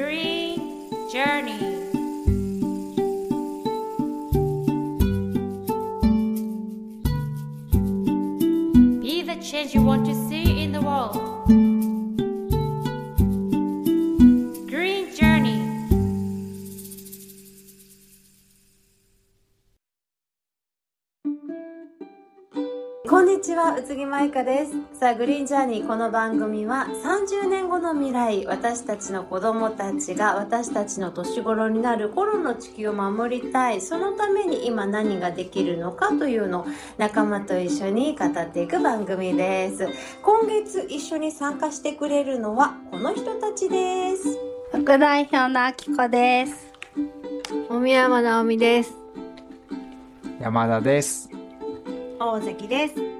[0.00, 1.58] Green Journey.
[9.02, 10.29] Be the change you want to see
[24.00, 24.72] ちは、宇津木舞香です。
[24.98, 39.88] さあ、グリーンジャーニー、この番組は30年後の未来、私たちの子供たちが私たちの年頃になる頃の地球を守りたい、そのために今何ができるのかというのを仲間と一緒に語っていく番組です。
[40.22, 44.38] 今月一緒に参加してくれるのはこの人たちです。
[44.72, 46.72] 副代表のあきこです。
[47.68, 48.94] 大宮山直美です。
[50.40, 51.28] 山田です。
[52.18, 53.19] 大関です。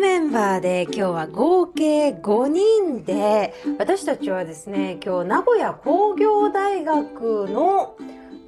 [0.00, 7.98] メンバーで今日は合計5人で私たちはですね今日名古屋工業大学の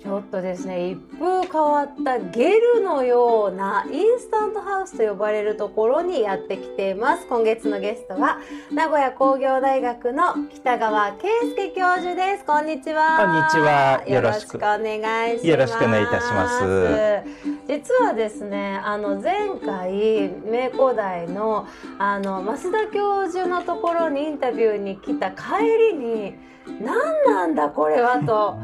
[0.02, 7.26] ちょっとですね一風変わったゲルのようなインスタントハウスと呼ばれるところにやってきています。
[7.28, 8.38] 今月のゲストは
[8.72, 12.44] 名古屋工業大学の北川圭介教授です。
[12.44, 13.16] こんにちは。
[13.16, 14.02] こんにちは。
[14.08, 14.56] よろしく。
[14.56, 15.46] お願いします。
[15.46, 17.22] よろしくお願いいたします。
[17.68, 26.34] 実はですねあの前回名工大のあの増田教授のところにインタビューに来た帰りに
[26.80, 28.58] 何なんだこれはと。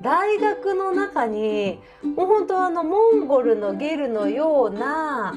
[0.00, 5.32] 大学の中にもう本当あのモンゴルのゲルのような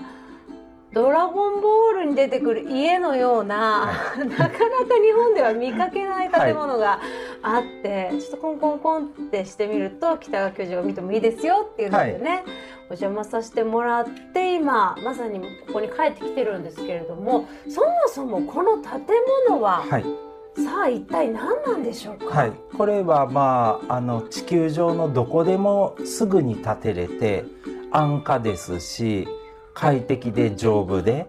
[0.91, 4.57] ドラゴンボールに出てくる家のような、なかなか
[5.03, 7.01] 日本では見かけない建物が
[7.43, 12.45] あって、ちょっとコンコンコンってしてみると北川教授が見てもいいですよっていうのでね、
[12.83, 19.01] お邪魔させてもらって今まさにここに帰ってきてるんですけれどもそもそもこの建
[19.49, 20.24] 物は、はい。
[20.55, 22.53] さあ一体何なんでしょうか、はい。
[22.77, 27.43] これはまあ、あの、地球上のどこでもすぐに建てれて、
[27.91, 29.27] 安価ですし、
[29.73, 31.27] 快適で丈夫で、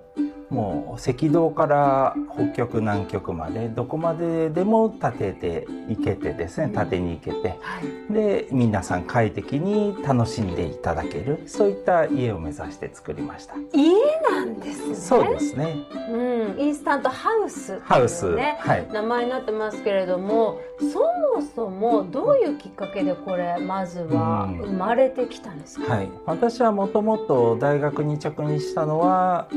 [0.50, 8.12] もう赤道から北極南極までどこまででも建てていけてですね建てに行けてはい。
[8.12, 13.54] で皆さん快適に楽しんでいただけるそういった家を目指して作りました。
[13.72, 13.92] 家
[14.30, 14.94] なんですね。
[14.94, 15.76] そうですね。
[16.10, 18.26] うん、インスタントハウスハウス。
[18.36, 18.88] はい。
[18.92, 24.58] 名前になってますけれどもそもそもどういうきっかけでこれまずはうん。
[24.58, 29.48] 生まれてきたんですか、はい、私はもともと大学に着任したのは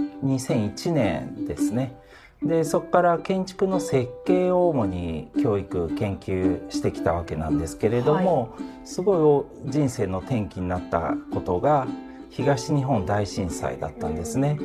[0.79, 1.95] 2001年ですね
[2.41, 11.85] でそこから建築の設計を主に教育研究してきたわけなんですけれども、すごい人生の転機になったことが
[12.29, 14.57] 東日本大震災だったんですね。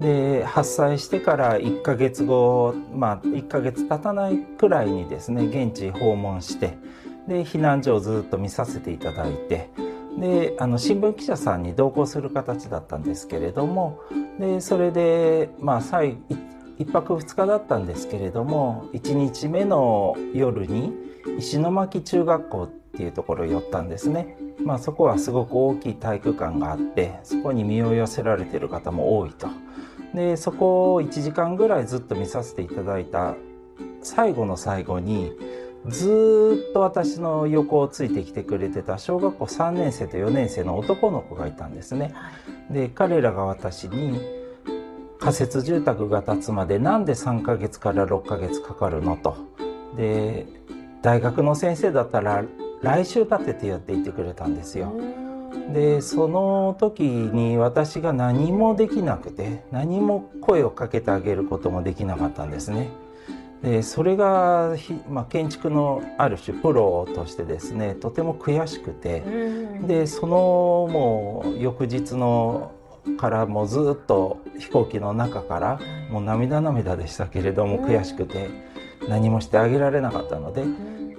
[0.00, 6.78] で発災してから1ヶ月後まあ1ヶ月経たないくらいにですね現地訪問して
[7.28, 9.68] で避難所をずっと見させていただいて
[10.18, 14.00] であの新聞記者さんに同行する形だったんですけれども
[14.38, 16.16] でそれでまあ1
[16.90, 20.92] 泊2日だったんですけれども1日目の夜に
[21.38, 24.36] 石巻中学校っていうところ寄ったんですね。
[24.64, 29.48] まあ、そこはすごく大きい体育館があってそこに身を寄せられてる方も多いと。
[30.14, 33.36] でそこを1時間ぐらいずっと見させていただいた
[34.02, 35.32] 最後の最後に
[35.88, 42.12] ずーっと私の横をついてきてくれてた小学校3年生と4年生の男の子がいたんですね。
[42.70, 44.20] で彼らが私に
[45.18, 49.36] 仮設住宅が建つまでなんで3ヶ月から6ヶ月かかるのと。
[49.96, 50.46] で
[51.02, 52.44] 大学の先生だったら
[52.82, 54.92] 来週建ててやっていてくれたんですよ。
[55.72, 62.90] でその時に私が何もできなくて何も声をかけてあげることもできなかったんですね。
[63.62, 69.86] でそれがひ、まあ、建築のある種プロとしてですねとても悔しくてうん。
[69.86, 70.36] でその
[70.90, 72.72] もう翌日の
[73.18, 77.84] からもうずっと飛行機の中からもう涙涙でしたけれどもうん。
[77.84, 78.48] 悔しくて
[79.08, 80.64] 何もしてあげられなかったので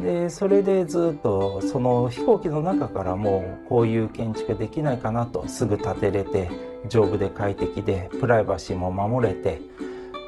[0.02, 6.50] でそれでずっとその飛行機の中からもうこういう建築できないかなとすぐ建てれて
[6.88, 9.62] 丈夫で快適でプライバシーも守れて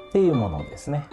[0.10, 1.08] っていうものですね。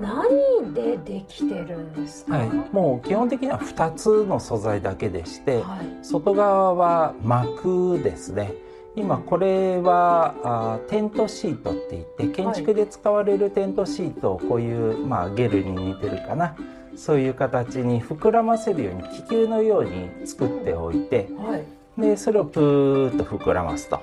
[0.00, 6.04] 何でできてるんですか、はい、もう基本的には2つの素材だけでしてはい。
[6.04, 8.52] 外側は膜ですね。
[8.96, 16.56] 今これはあーテントシートって言って建築で使われるテントシートをこういう、まあ、ゲルに似てるかな。
[16.96, 21.64] そういう形に膨らませるように気球のように作っておいてはい。
[22.00, 24.00] でそれをプーッと膨らますと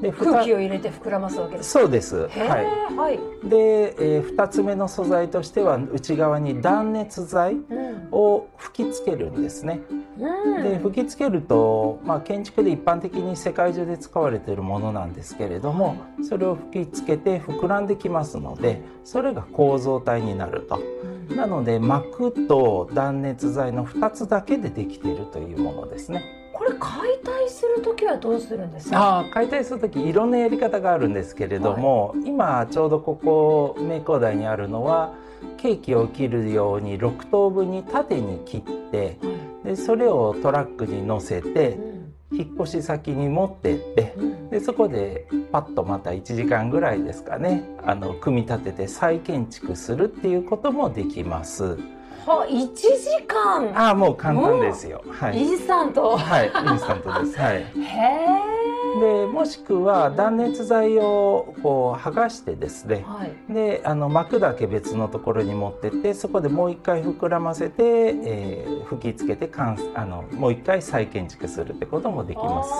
[0.00, 1.70] で空気を入れて膨らますわけです。
[1.70, 2.26] そうです。
[2.30, 8.08] へえははい、いで、え2つ目の素材としては内側に断熱材うん。
[8.10, 9.80] を吹きつけるんですね。
[10.18, 10.62] うん。
[10.62, 20.80] で吹きつけると、まあ、建築で一般的に世界中で使われているものなんですけれどもそれを吹きつけて膨らんできますのでそれが構造体になると。
[21.34, 28.98] なので膜と断熱材の2つだけでできているというものですねこれ解体する時はどうするんですか？
[28.98, 35.14] ああ解体する時いろんなやり方があるんですけれども、今ちょうどここ名工台にあるのは
[35.56, 39.18] ケーキを切るように6等分に縦に切って
[39.64, 41.78] でそれをトラックに乗せて
[42.30, 44.14] 引っ越し先に持ってって
[44.50, 51.78] でそこでパッとまた1時間ぐらいですかねあの組み立てて再建築するっていうこともできます
[52.38, 53.72] は1時間。
[53.76, 55.02] ああもう簡単ですよ。
[55.10, 56.16] はい、インスタント。
[56.16, 57.38] はい、インスタントです。
[57.38, 57.56] はい。
[57.56, 57.64] へ
[58.96, 59.00] え。
[59.00, 63.04] でもしくは断熱材をこう剥がしてですね。
[63.06, 63.52] はい。
[63.52, 72.70] であの膜だけ別のところに持ってってそこでもう一回膨らませて、えー吹きつけて完あのもう一回再建築するってこともできます。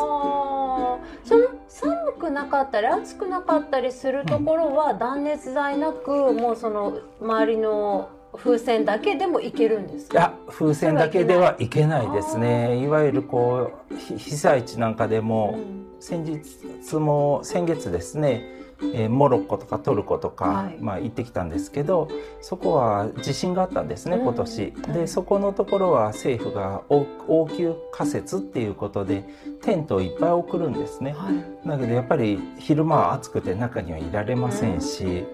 [1.25, 10.19] その寒くなかったり暑くなかったりするところは断熱材なく、もうその周りの風船だけでもいけるんですか？
[10.19, 12.83] いや風船だけではいけないですね。
[12.83, 15.59] いわゆるこうひ被災地なんかでも
[15.99, 18.59] 先日も先月ですね
[18.95, 20.79] えーモロッコとかトルコとか、はい。
[20.81, 22.09] まあ、行ってきたんですけど
[22.41, 24.23] そこは地震があったんですねうん。
[24.23, 24.93] 今年、はい。
[24.95, 29.25] でそこのところは政府が応応急仮設っていうことで
[29.61, 31.13] テントをいっぱい送るんですね。
[31.13, 31.69] はい。
[31.69, 35.27] だけどやっぱり昼間は暑くて中にはいられませんし、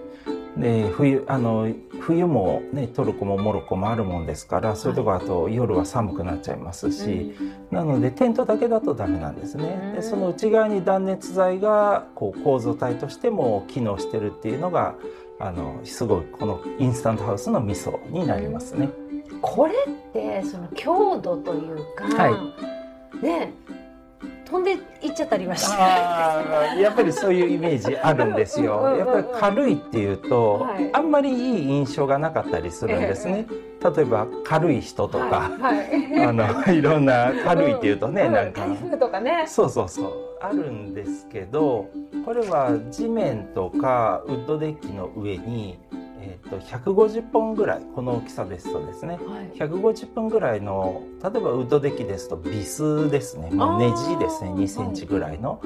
[0.57, 7.35] で冬あの冬も、ね、トルコもモロッコもあるもんですからそういうとこだと夜は寒くなっちゃいますし、
[7.69, 9.79] なのでテントだけだとダメなんですね。
[9.83, 9.93] うん。
[9.93, 14.95] でその内側に断熱材がこう構造体としても機能してるっていうのが
[15.39, 18.89] あのすごいこのインスタントハウスのミソになりますね。
[19.41, 22.53] これってその強度というか、は
[23.21, 23.53] ね
[24.47, 24.75] 飛んでい
[25.09, 28.79] っちゃったりはしてやっぱりそういうイメージあるんですよ。
[28.79, 28.99] うんうんうんうん。
[28.99, 30.89] やっぱり軽いっていうと、はい。
[30.93, 33.45] あんまりいい印象がなかったりするんですね。
[33.95, 36.23] 例えば軽い人とか、はい。
[36.23, 38.33] あのいろんな軽いっていうとね、うん。
[38.33, 38.61] なんか。
[38.61, 39.43] 台風とかね。
[39.47, 40.13] そうそうそう。
[40.39, 41.89] あるんですけど
[42.23, 45.79] これは地面とかウッドデッキの上に、
[46.27, 49.13] えー、と150本ぐらいこの大きさですとですね。
[49.15, 49.57] はい。
[49.57, 53.49] 150本ぐらいの例えばウッドデッキですとビスですね。
[53.51, 54.51] もうネジですね。
[54.51, 55.61] あー2センチぐらいの、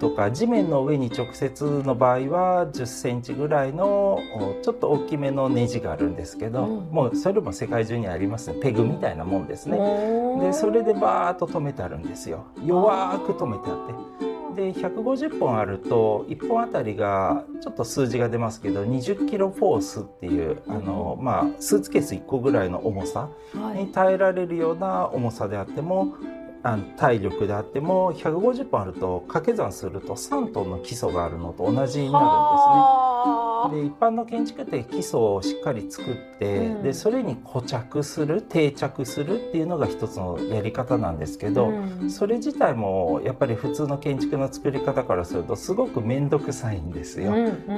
[0.00, 6.90] とか地面の上に直接の場合は10センチぐらいのおちょっと大きめのネジがあるんですけど、うん。
[6.90, 8.58] もうそれも世界中にありますね。
[8.60, 9.78] ペグみたいなもんですね。
[9.78, 12.46] ねでそれでバーッと止めてあるんですよ。
[12.64, 14.30] 弱く止めてあって。
[14.54, 23.84] で150本あると1本あたりがちょっと数字が出ますけど20キロフォースっていうあの、まあ、スーツケース1個ぐらいの重さはい。
[23.84, 26.14] に耐えられるような重さであっても
[26.62, 33.10] あの体力であっても150本あると掛け算すると3トンの基礎があるのと同じになるんですね。
[33.22, 47.32] はで一般の建築って基礎をしっかり作って、うんでそれに固着する定着するっていうのが一つのやり方なんですけあど、うんそれ自体もやっぱり普通の建築の作り方からするとすごく面倒くさいんですよ。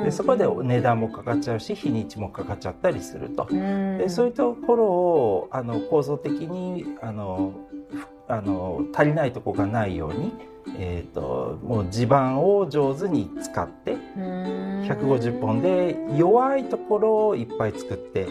[0.05, 3.47] でそこで値段もかかっちゃうし日にちもかかっちゃったりすると。
[3.51, 7.53] うんでそういうところをあの構造的にあの
[7.91, 10.33] ふあの足りないとこがないように、
[10.79, 18.27] えー、ともう地盤を上手に使って150本で弱いところをいっぱい作って、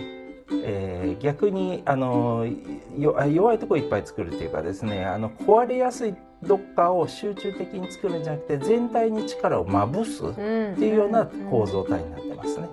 [0.64, 2.48] えー逆にあの
[2.98, 12.68] よ弱いところをいっぱい作るっていうかですねあの壊れやすいどっかを集中的に作るんじゃなくて全体に力をまぶすっっていうような構造体になってますね。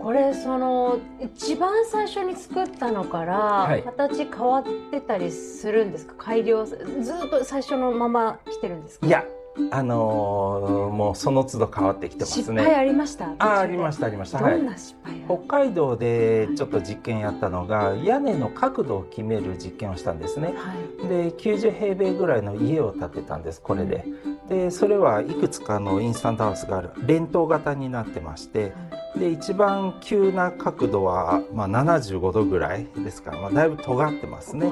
[0.00, 3.82] これその一番最初に作ったのから、はい。
[3.82, 6.14] 形変わってたりするんですか？
[6.18, 9.06] 改良ずっと最初のまま来てるんですか？
[9.06, 9.24] いや
[9.70, 12.62] あのーもうその都度変わってきてます失ね。
[12.62, 13.34] 敗ありました？
[13.38, 14.42] あありましたありました。
[14.42, 14.66] はいどん。
[14.66, 15.26] な失敗が？
[15.26, 20.54] 北海道でちょっと実験やったのが屋根の角度を決める実験をしたんですね。
[20.56, 24.04] はいで90平米ぐらいの家を建てたんですこれで。
[24.48, 28.72] でそれはいくつかのインスタントハウスがある連棟型になってまして
[29.16, 34.70] で一番急な角度は、まあ、75度ぐらいですから、まあ、だいぶ尖ってますね。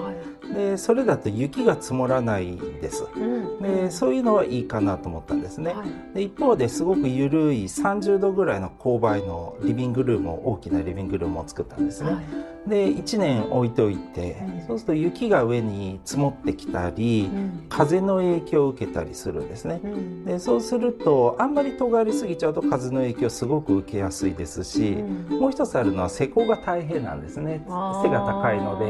[0.54, 3.04] でそれだと雪が積もらないんです。
[3.16, 5.74] うんでそういうのはいいかなと思ったんですね。
[5.74, 12.12] はいで一方ですごく緩い30度ぐらいの勾配のリビングルームを大きなリビングルームを作ったんですね。
[12.12, 12.24] はい
[12.66, 19.80] で1年置いておいて、うんそうすると雪が上に積もってきたり、うん風の影響を受けたりするんですね。
[19.82, 24.96] うんでそうするとあんまり尖りすぎちゃうと風の影響すごく受けやすいですし、
[25.30, 28.84] もう一つあるのは施工が大変なんですね背が高いので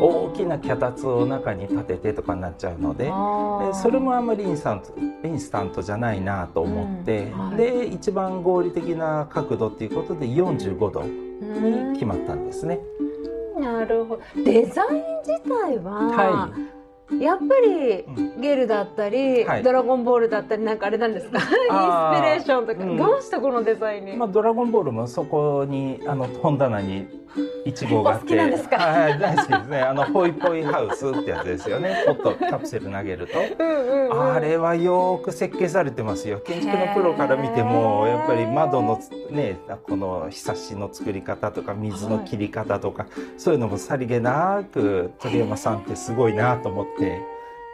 [0.00, 3.06] 大きな脚立を中に立ててとかになっちゃうので。
[3.06, 4.92] でそれもあんまりインスタント
[5.24, 7.56] インスタントじゃないなと思って、うんはい。
[7.56, 12.80] で一番合理的な角度っていうことで45度に決まったんですね。
[13.58, 14.22] なるほど。
[14.44, 16.50] デザイン自体は、は
[17.20, 18.00] やっぱり
[18.36, 19.62] うゲルだったり、はい。
[19.62, 21.38] ドラゴンボールだったりなんかあれなんですか？
[21.38, 22.96] インスピレーションとか、うん。
[22.96, 27.06] どうしてこのデザインに、まあ、ドラゴンボールもそこにあの本棚に
[27.66, 28.36] 1号があって。
[28.36, 28.50] はい
[29.18, 29.80] 大好きですね。
[29.80, 32.04] あのホイポイハウスってやつですよね。
[32.06, 33.38] ポットカプセル投げると。
[33.64, 36.40] うんあれはよく設計されてますよ。
[36.40, 39.00] 建築のプロから見てもやっぱり窓の
[39.30, 43.06] ねこのひさしの作り方とか水の切り方とか、
[43.38, 47.01] そういうのもさりげなく鳥山さんってすごいなと思って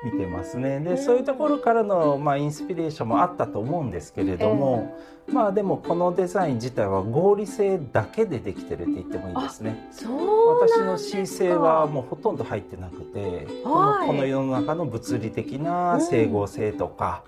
[0.05, 0.81] 見てますね。
[0.81, 9.89] でそういうところからの、まあ、インスピレーションもあったと思うんですけれども、まあでもこのデザイン自体は合理性だけでできてるって言ってもいいですね。
[9.91, 11.17] そう私のなんですか。
[11.19, 14.07] C 性はもうほとんど入ってなくて、こはい。
[14.07, 17.25] のこの世の中の物理的な整合性とか、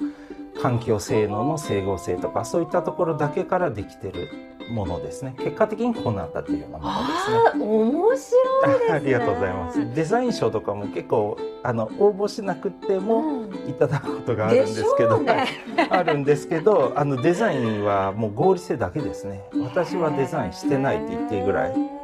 [0.60, 4.28] 環境性能の整合性とかそういったところだけからできてる
[4.70, 7.14] ものですね結果的にこうなったというようなもので
[7.54, 7.64] すね。
[7.64, 9.94] 面白いですねありがとうございます。
[9.94, 15.46] デザイン賞とかも結構あの応募しなくてもうんいただくことがあるんですけど、うね
[15.90, 19.42] あるんですけど、あのデザインはもう合理性だけですね。
[19.62, 21.99] 私はデザインしてないって言っていいぐらい。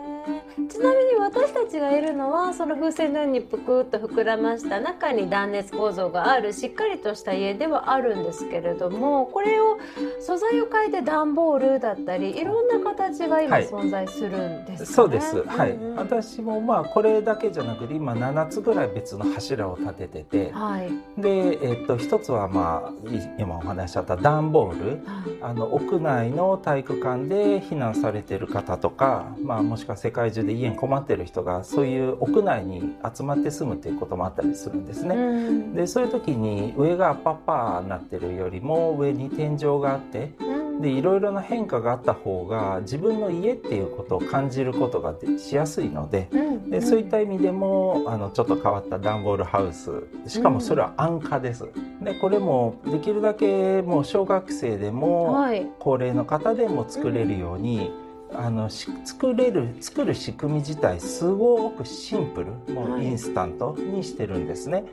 [0.56, 9.78] ちなみに私たちがいるのはその風船のようにぷくっと膨らました中に断熱構造があるしっかりとした家ではあるんですけれどもこれを
[10.20, 14.86] 素材を変えて段ボールだったりいろんな形が今はい存在するんですね。
[14.86, 15.42] そうです。
[15.42, 15.72] はい。
[15.72, 24.90] うんうん私もまあこれだけじゃなくて今7つぐらい別の柱を立ててて、はいでえっと一つはまあい今お話しあった段ボール。
[25.04, 35.14] はいあの屋内の体育館で避難されてる方とか、まあ、もしくは世界中で家に困ってる人がそういう屋内に集まって住むっていうこともあったりするんですね。
[35.14, 35.74] うん。
[35.74, 40.80] でそういう時に上がパッパーになってるよりも上に天井があってうん。
[40.80, 46.70] でいろいろな変化があった方が自分の家っていうことを感じることがでしやすいのでうん。
[46.70, 49.90] でそういった意味でもあのちょっと変わった段ボールハウス。
[50.26, 51.66] しかもそれは安価です。
[52.02, 55.66] でこれもできるだけもう小学生でもはい。
[55.78, 57.90] 高齢の方でも作れるように、
[58.34, 63.02] あのし作れる作る仕組み自体すごくシンプルもはい。
[63.02, 64.84] うインスタントにしてるんですね。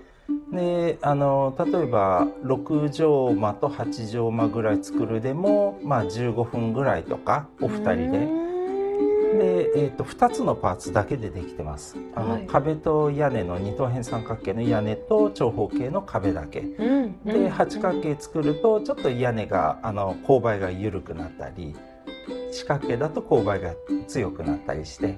[0.51, 8.43] であの例えば6畳間と8畳間ぐらい作るでも、まあ、15分ぐらいとかお二人で。
[9.33, 11.97] で、えー、と2つのパーツだけでできてます。
[12.13, 12.45] あの、はい。
[12.45, 16.59] 壁と屋根の二等辺三角形の屋根と長方形の壁だけ。
[16.59, 21.75] うんで八角形作るとちょっと屋根があの勾配が緩くなったり
[22.53, 23.73] 四角形だと勾配が
[24.07, 25.17] 強くなったりして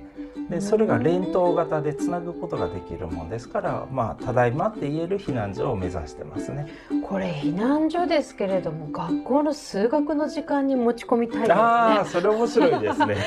[0.50, 6.68] でそれが連投型でつなぐことができるもんですから、まあ、ただいまって言える避難所を目指してますね。
[7.04, 11.56] これ避難所ですけれども学校の数学の時間に持ち込みたいですね。
[11.56, 13.18] ああそれ面白いですね。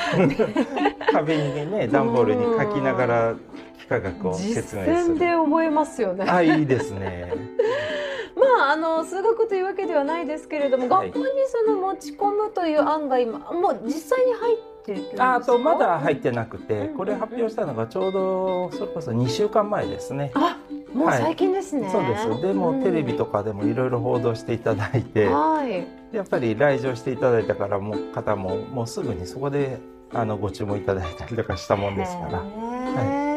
[1.11, 3.35] 壁にね段ボールに書きながら
[3.81, 5.37] 幾何学を実説明す践でる。
[5.43, 6.25] 覚えますよね。
[6.25, 7.33] あいいですね。
[8.39, 11.31] まああの数学というわけではないですけれども、はい学校に
[11.65, 15.23] その持ち込むという案が今もう実際に入ってるんですか？
[15.33, 20.31] ああとまだ入ってなくてうんこれ発表したのがちょうどそれこそ2週間前ですね。
[20.35, 20.57] あ
[20.93, 21.87] もう最近ですね。
[21.91, 22.41] そうです。
[22.41, 25.87] でも、テレビとかでもいろいろ報道していただいて、はい。
[26.15, 29.77] やっぱり来場していただいたからもう方ももうすぐにそこで
[30.11, 32.39] あのご注文いただいたりとかしたもんですから。
[32.39, 33.28] へー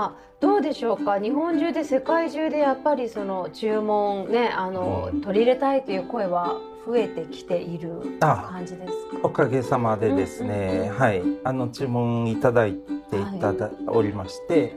[0.00, 1.18] 今どうでしょうか？
[1.18, 5.20] 日本中で世界中でやっぱりその注文ねあの、うん。
[5.20, 8.92] 取り入れたいという声は増えてきているあ感じです
[9.22, 14.74] おかげさまでですね、うんはい、あの注文いただいていただ、おりまして、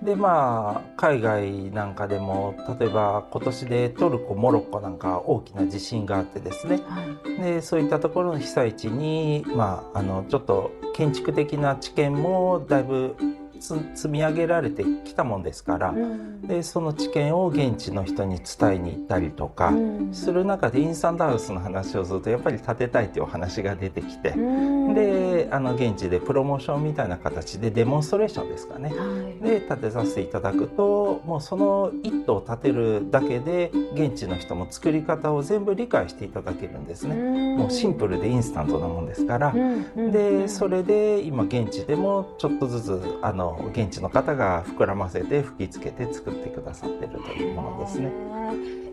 [0.00, 7.42] でまあ海外なんかでも例えば今年でトルコモロッコなんか大きな地震があってですねはい。
[7.42, 13.43] でそういったところの被災地にまああのちょっと建築的な知見もだいぶつ
[13.94, 24.40] 積み上げられてきたもんですから、うんでその知見を現地の人に伝えに行ったりとかうんする中でインスタントハウスの話をするとやっぱり建てたいっていうお話が出てきてう、
[24.90, 28.90] んであの現地でプロモーションみたいな形でデモンストレーションですかね。
[28.90, 37.14] はいで建てさせていただくともうその一棟建てるだけで現地の人も作り方を全部理解していただけるんですね。
[37.56, 39.54] もうシンプルでインスタントなもんですから。
[39.96, 48.12] でそれで今現地でもちょっとずつあの現地の方が膨らませて吹きつけて作ってくださってるというものですね。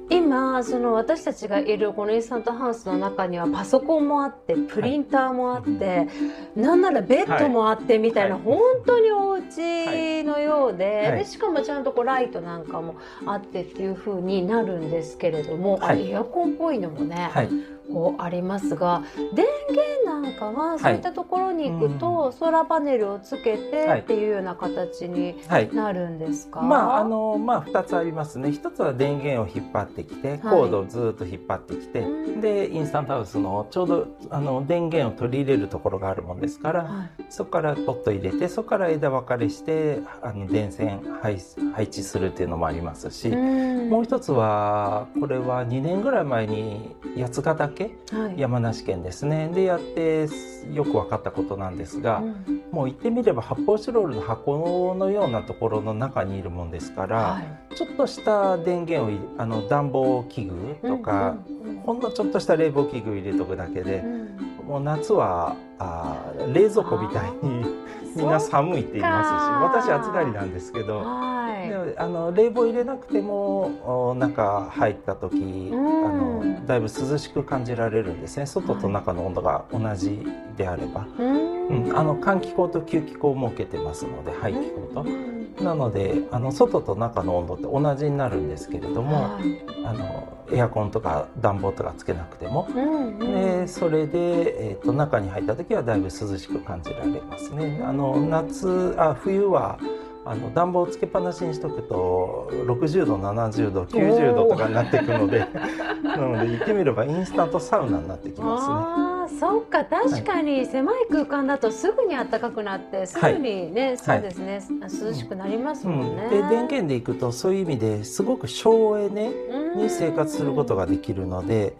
[0.09, 6.07] 今その私たちがいるこのインスタントハウスの中にはパソコンもあってプリンターもあって、
[6.53, 8.43] なんならベッドもあってみたいな、はい。
[8.43, 11.19] 本当にお家のようで,、はい。
[11.19, 16.11] でしかもちゃんとこうライトなんかもあってっていう風になるんですけれども、あはい。
[16.11, 17.49] エアコンっぽいのもね、はい、
[17.93, 23.99] こうありますが電源なんかはそういったところに行くと、ソーラーパネルをつけてはい。
[24.01, 25.73] っていうような形にはい。
[25.73, 28.51] なるんですか、まああのまあ2つありますね。
[28.51, 32.41] 一つは電源を引っ張ってきてコードをずっと引っ張ってきて、うん。
[32.41, 37.23] でインスタントハウスのちょうどあの電源を取り入れるところがあるもんですから、はい。
[37.29, 41.37] そこからポット入れてそこから枝分かれしてあの電線配
[41.73, 43.89] 配置するっていうのもありますし、うん。
[43.89, 47.80] もう一つはこれは2年ぐらい前に八ヶ岳
[48.11, 48.39] はい。
[48.39, 49.49] 山梨県ですね。
[49.53, 50.27] でやって
[50.73, 52.61] よく分かったことなんですが、うん。
[52.71, 57.75] もう言ってみれば発泡スチロールの箱のようなところの中にいるもんですから、はい。
[57.75, 64.37] ちょっとした電源をあの暖房器具とか、うんうんほんのちょっとした冷房器具入れとくだけでう、ん。
[64.67, 67.65] もう夏はあー冷蔵庫みたいに
[68.15, 70.99] みんな寒いって言いますし私暑がりなんですけど。
[70.99, 71.69] はい。
[71.69, 75.73] であの冷房入れなくてもお中入った時、ん。
[75.73, 78.45] あのだいぶ涼しく感じられるんですね。
[78.45, 80.25] 外と中の温度が同じ
[80.57, 81.67] であれば、うん。
[81.67, 81.97] うん。
[81.97, 97.81] あの換気口と吸気口を設けてますので排気口と、うんなのであの外と中の温度って同じになるんですけれども、はいあのエアコンとか暖房とかつけなくても、うんうんでそれで、えー、と中に入った時はだいぶ涼しく感じられますね。
[97.83, 99.79] あの夏あ冬は
[100.23, 105.47] あの暖房つけっぱなしにしとくと60度70度90度とかになっていくので
[106.03, 108.73] なので言ってみればインスタントサウナになってきますね。
[108.75, 109.83] あーそっか。
[109.85, 116.15] 確かに狭い空間だとすぐに暖かくなってすぐにね、そうですね、涼しくなりますうん、もん。
[116.15, 116.27] ね。
[116.29, 119.31] で電源でいくとそういう意味ですごく省エネ
[119.75, 121.75] に生活することができるので、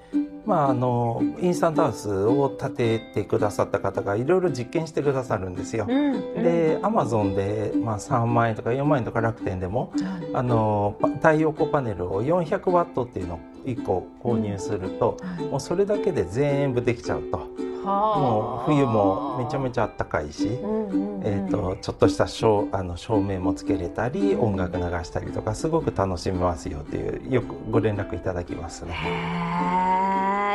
[0.46, 5.86] まあ、あのインスタントハウスを建ててくださった方がいろいろ実験してくださるんですよ。
[5.88, 9.94] うんでアマゾンで、まあ、3万円とか4万円とか楽天でも
[10.34, 15.18] あのパ太陽光パネルを400ワットっていうのを1個購入すると、
[15.52, 17.72] もうそれだけで全部できちゃうと。
[17.84, 29.81] もう冬もめちゃめちゃあったかいし、えー、とちょっとした照あの照明もつけれたり音楽流したりとかすごく楽しめますよっていうよくご連絡いただきますね。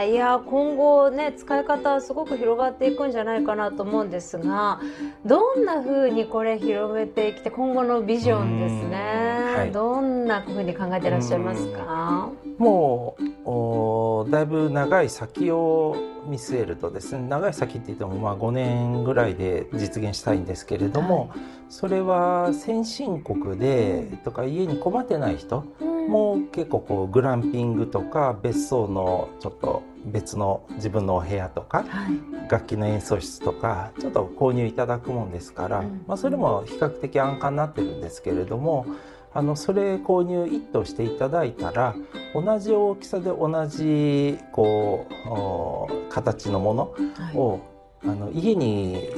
[0.03, 0.15] い。
[0.15, 4.81] や今後ね使い方はすごく広がっていくんじゃないかなと思うんですが
[5.25, 9.73] どんな風にこれ広めていきて今後のビジョンですね、はい。
[9.73, 12.31] どんな風に考えてらっしゃいますか？
[12.59, 21.31] もうおだいぶ長い先を見据えるとですね長い先って言ってもまあ5年ぐらいで実現したいんですけれども、
[21.69, 25.65] それは先進国でとか家に困ってない人
[26.09, 32.51] もう結構こうグランピングとか別荘のちょっと別の自分のお部屋とかはい。
[32.51, 36.05] 楽器の演奏室とかちょっと購入いただくもんですから、うん。
[36.07, 38.87] まあ、それも比較的安価になってるんですけれども
[39.35, 41.95] あのそれ購入一棟していただいたら
[42.35, 47.37] 同じ大きさで同じこうお形のものはい。
[47.37, 47.61] を
[48.05, 49.09] あの家に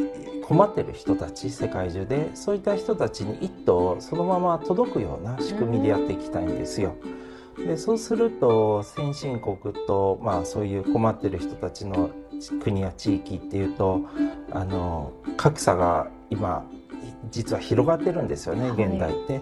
[0.46, 6.94] 困ってる人たち世界中でそういった人たちに一棟そのまま届くような仕組みでやっていきたいんですよ。
[7.66, 12.10] でそうすると先進国と、まあ、そういう困ってる人たちの
[12.62, 14.02] 国や地域っていうと
[14.52, 16.64] あの格差が今
[17.30, 19.40] 実は広がってるんですよねはい現代って。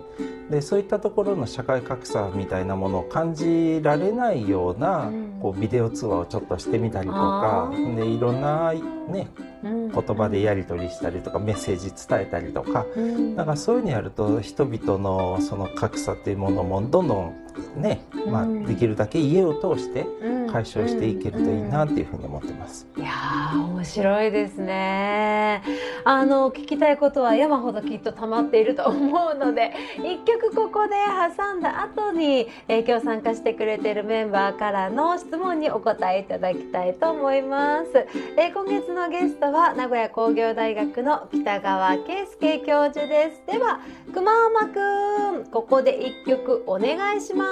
[0.50, 5.38] でそういったところの社会格差みたいなものを感じられないような、うん。
[5.40, 9.28] こうビデオ通話をちょっとしてみたりとかでいろんな、ね、
[9.64, 9.90] うん。
[9.90, 13.36] 言葉でやり取りしたりとかメッセージ伝えたりとかうん。
[13.36, 17.34] なんかそういうのやると人々のその格差っていうものもどんどん
[17.76, 20.36] ね、まあ、うんできるだけ家を通してうん。
[20.46, 22.86] 解消していけるといいなっていうふうに思ってます。
[22.96, 25.62] いやー面白いですね。
[26.04, 30.94] あの聞きたいことは山ほどきっと溜まっていると思うので一曲ここで
[31.36, 38.06] 挟んだ後に、えー、今日参加してくれているメンバーからの質問にお答えいただきたいと思います。
[38.38, 43.42] えー、今月のゲストは名古屋工業大学の北川圭介教授です。
[43.46, 43.80] では
[44.12, 47.44] 熊浜くんここで一曲お願いしま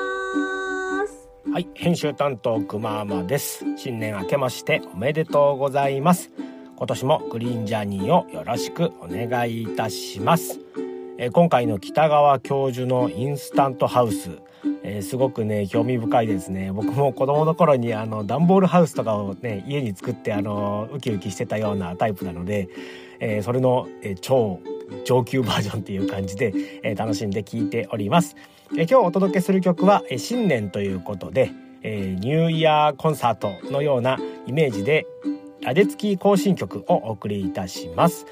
[1.07, 1.29] す。
[1.53, 3.64] はい、編集担当くまーまです。
[3.77, 6.31] 新年明けましておめでとうございます。
[6.77, 10.59] 今年もグリーンジャーニーをよろしくお願いいたします。
[11.16, 14.38] えー、今回の北川教授のインスタントハウス、
[14.83, 22.68] えー、すごくね興味深いですね僕も子供の頃にあの段ボールハウスとかをね家に作ってあのウキウキしてたようなタイプなので、
[23.20, 24.61] えー、それの、え超
[25.05, 28.37] 上級バージョンっていう感じで、え楽しんで聴いております。
[28.77, 31.50] え今日お届けする曲は、え新年ということで、
[31.83, 35.07] えニューイヤーコンサートのようなイメージで
[35.66, 38.27] アデツキー行進曲をお送りいたします。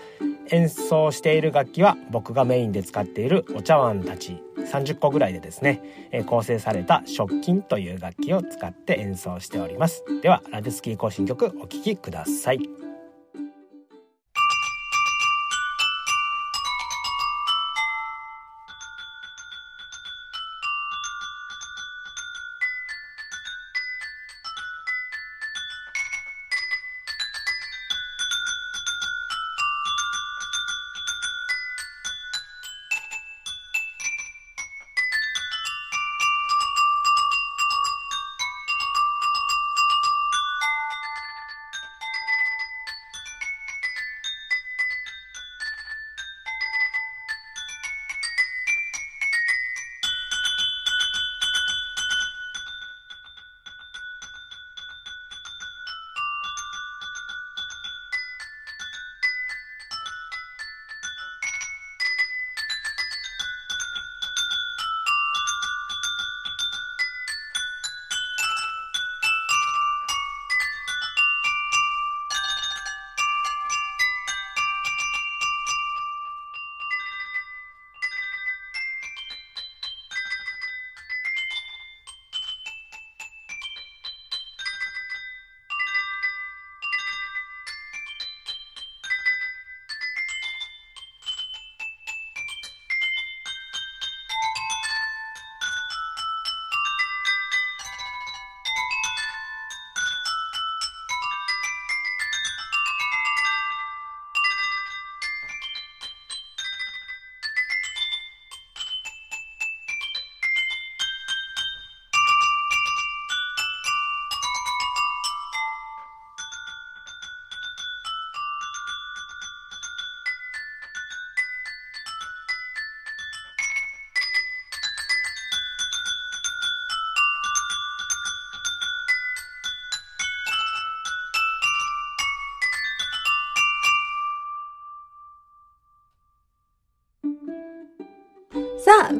[0.51, 10.05] 演奏している楽器は僕がメインで使っているお茶碗たち30個ぐらいでですね、え構成された食金という楽器を使って演奏しております。
[10.23, 12.92] ではラデツキー行進曲お聴きください。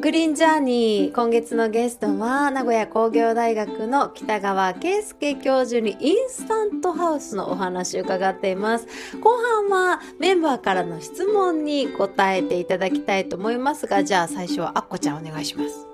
[0.03, 1.15] グリーンジャーニー。
[1.15, 8.87] 今月のゲストは、名古屋工業大学の北川圭介教授にインスタントハウスのお話を伺っています。
[9.21, 15.87] 後半はメンバーからの質問に答えていただきたいと思いますが、じゃあ最初はアッコちゃんお願いします。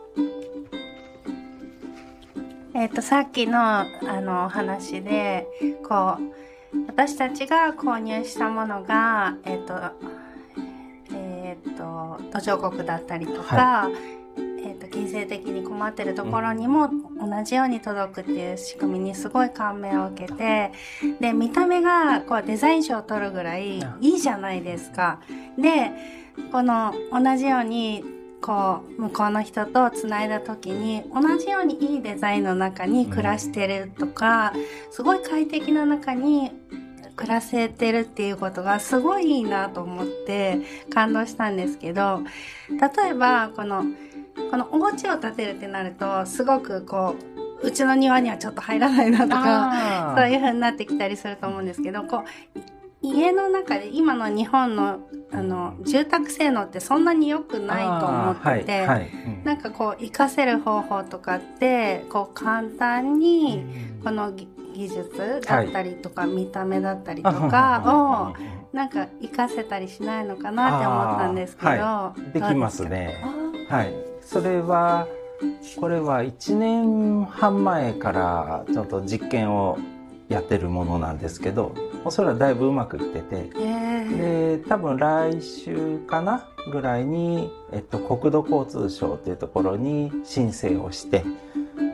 [2.73, 3.85] えっ、ー、と、さっきの、あ
[4.19, 5.45] の、お話で、
[5.87, 6.17] こ
[6.73, 10.08] う、私たちが購入したものが、えっ、ー、と、と
[12.39, 13.93] 途上国だったりとか、はい、
[14.65, 20.71] えーと、金銭的に困ってるところにも同じように届くっていう仕組みにすごい感銘を受けて
[21.19, 25.21] で見た目がこうデザイン賞を取るぐらいいいじゃないですか。
[25.57, 25.91] で
[26.51, 28.03] この同じように
[28.41, 34.53] こう向こうの人とつないだ時に同じようにいいデザインの中に暮らしてるとか、
[34.91, 36.51] すごい快適な中に
[37.19, 42.21] 暮らせてるっていうことがすごいいいなと思って感動したんですけど
[42.69, 43.83] 例えばこの
[44.49, 47.17] このお家を建てるってなるとすごくこ
[47.61, 52.23] ううちの庭にはちょっと入らないなとかそういう風になってきたりすると思うんですけどこ
[52.55, 52.59] う
[53.01, 54.99] 家の中で今の日本の
[55.31, 63.63] あの住宅性能ってそんなに良くないと思ってて、はいはいうん、なんかこう活かせる方法とかってこう簡単に
[64.03, 64.33] この
[64.79, 73.21] 技術だったりとか、見た目だったりとかをなんか活かせたりしないのかなって思ったんですけど、はい、できますね。
[73.67, 73.93] はい。
[74.21, 75.07] それは
[75.79, 79.77] これは1年半前からちょっと実験を
[80.29, 81.73] やってるものなんですけど
[82.05, 91.23] おそらくだいぶうまくいっててへえで多分来週かなぐらいに、えっと、国土交通省というところに申請をして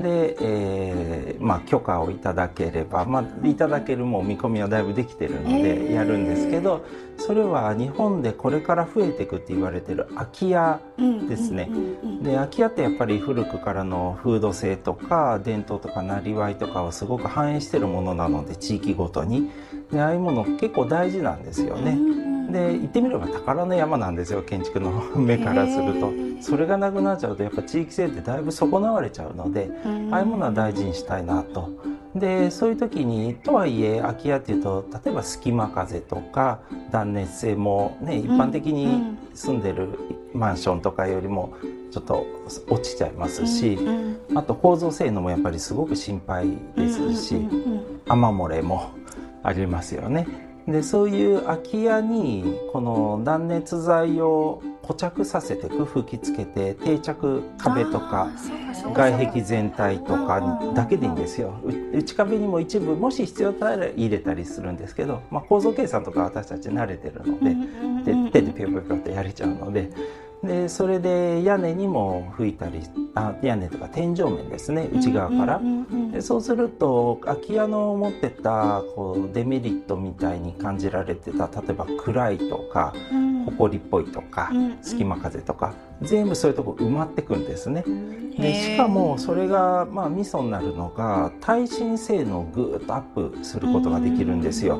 [0.01, 5.93] で、えーまあ、許可をいただければ、まあ、いただけるもう見込みはだいぶできてるのへでー。
[5.93, 6.85] やるんですけど
[7.17, 10.79] それは日本でこれから増えていくって言われてる空き家
[11.29, 11.69] ですね。
[12.21, 19.49] で空き家ってやっぱり古くからの風土性とか伝統とかなりわいとかをすごく反映してるものなので地域ごとに
[19.91, 21.97] でああいうもの結構大事なんですよね。
[22.51, 26.11] で言ってみれば宝の山なんですよ建築の 目からすると。
[26.41, 30.13] それがなくなっちゃうとやっぱ地域性ってだいぶ損なわれちゃうのでうん。
[30.13, 31.69] ああいうものは大事にしたいなと。
[32.15, 39.99] でそういう時にとはいえ空き家っていうと例えば隙間風とか断熱性もね一般的に住んでる
[40.33, 41.53] マンションとかよりも
[41.91, 42.25] ちょっと
[42.69, 43.77] 落ちちゃいますし
[44.33, 47.35] あと構造性能もやっぱりすごく心配ですし
[48.07, 48.91] 雨漏れも
[49.45, 50.27] ありますよね。
[50.67, 58.29] でそういう空き家にこの断熱材を固着させて吹きつけて定着壁とか
[58.93, 61.59] 外壁全体とかだけでいいんですよ。
[61.63, 67.39] う内壁にも一部もし必要だったら入れたりするんですけど、まあ、構造計算とか私たち慣れてるの
[68.03, 69.91] でで手でピョピョピョってやれちゃうので
[70.43, 72.81] でそれで屋根にも吹いたり
[73.15, 75.61] あ屋根とか天井面ですね内側から。
[76.11, 82.93] でそうすると空き家の持ってたこうデメリットみたいに感じられてた例えば暗いとか
[83.57, 87.83] 埃っぽいとかうん隙間風とか全部そういうとこ埋まってくんですね。
[88.37, 94.79] でしかもそれがまあミソになるのが耐震性能をぐーっとアップすることができるんですよ。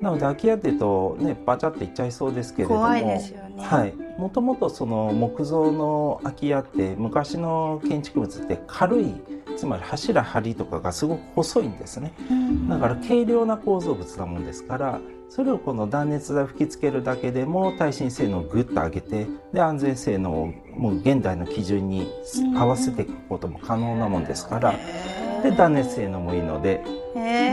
[0.00, 3.20] なので空き家っていうとねバチャっていっちゃいそうですけれどもね。
[3.58, 9.14] はい、もともとその木造の空き家って昔の建築物って軽い
[9.56, 12.12] つまり柱梁とかがすごく細いんですね。
[12.30, 22.10] うんだから軽量な構造物なもんですからそれをこの断熱材吹きつけるだけでも耐震性能をぐっと上げてで安全性能をもう現代の基準に
[22.56, 24.74] 合わせていくことも可能なもんですから
[25.42, 26.84] で断熱性能もいいので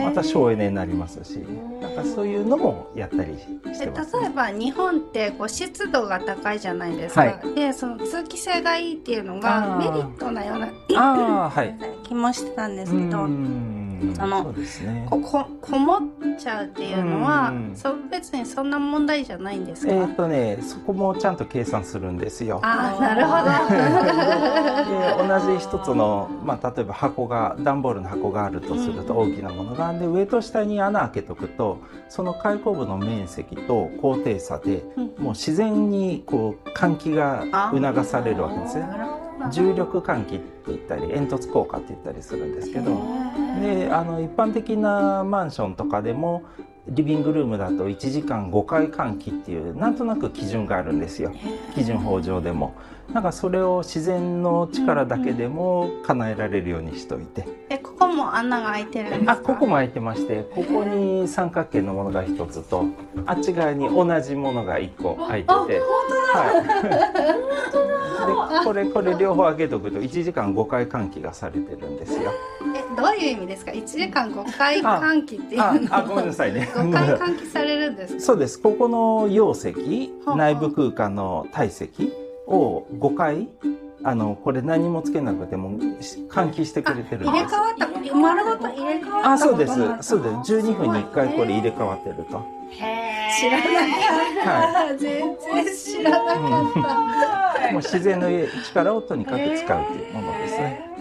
[0.03, 1.37] また省エネになりますし
[1.81, 3.45] なんかそういうのもやったりし
[3.79, 10.69] てでます、例えば日本ってこう湿度が高いじゃないですか、はでその通気性がいいっていうのがメリットなような
[12.03, 13.27] 気もしてたんですけど、
[14.15, 15.05] そうですね。
[15.09, 16.01] こここもっ
[16.37, 22.59] ちゃうっていうのは、うんそう別にそんな問題じゃないんですか、えっ、とねそこもちゃんと計算するんですよ。
[22.63, 23.45] ああなるほど。
[25.35, 31.79] で同じ一つの、まあ、例えば箱が段ボールの箱があるとすると大きなものがで上と下に穴開けとくと
[32.09, 34.83] その開口部の面積と高低差で
[35.17, 39.24] もう自然にこう換気が促されるわけですね。
[39.51, 43.01] 重力換気って言ったり煙突効果って言ったりするんですけど
[43.61, 46.43] であの一般的なマンションとかでも
[46.87, 51.33] リビングルームだと1時間5回換気っていうなんとなく基準があるんですよ。
[51.73, 52.75] 基準法上でも
[53.13, 57.47] なんかそれを自然の力だけでも叶えられるようにしといて。
[57.69, 59.31] えここも穴が開いてるんですか？
[59.33, 62.85] あここも開いてましてここに三角形のものが1つと
[63.25, 65.53] あっち側に同じものが1個開いてて。
[65.53, 65.75] はい、
[68.59, 72.31] でこれこれ両方開けとくと1時間5回換気がされてるんですよ。
[72.75, 76.69] えどういう意味ですか？1時間5回換気っていうあごめんなさいね。
[76.73, 78.21] 5回換気されるんですか？
[78.21, 78.59] そうです。
[78.59, 80.35] ここの容積はあ。
[80.35, 82.11] 内部空間の体積
[82.47, 83.47] を5回
[84.03, 85.79] あのこれ何もつけなくても
[86.29, 89.73] 換気してくれてるん入れです替わった丸ごと入れ替わったあそうです。
[90.01, 90.53] そうです。
[90.53, 92.45] 12分に1回これ入れ替わってると。
[92.71, 93.63] 知らな
[94.43, 98.29] かった、全然知らなかった、もう自然の
[98.63, 100.94] 力をとにかく使うというものですね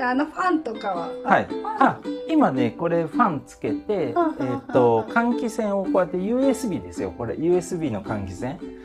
[0.00, 1.08] ああのファンとかは？
[1.24, 1.48] はい。
[1.80, 1.98] あ
[2.28, 7.12] 今ねこれファンつけてえはっと換気扇をこうやって USB ですよ。
[7.16, 8.78] これ USB の換気扇。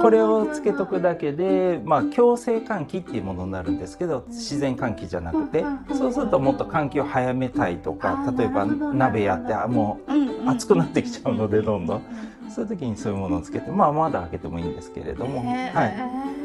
[0.00, 5.64] これをつけとくだけで、まあ、強制換気っていうものになるんですけど自然換気じゃなくて。
[5.94, 12.02] そうするともっと換気を早めたいとか例えば鍋やってあもう熱くなってきちゃうのでどんどん。
[12.50, 16.39] そういう時にそういうものをつけてまあまだ開けてもいいんですけれども、はい、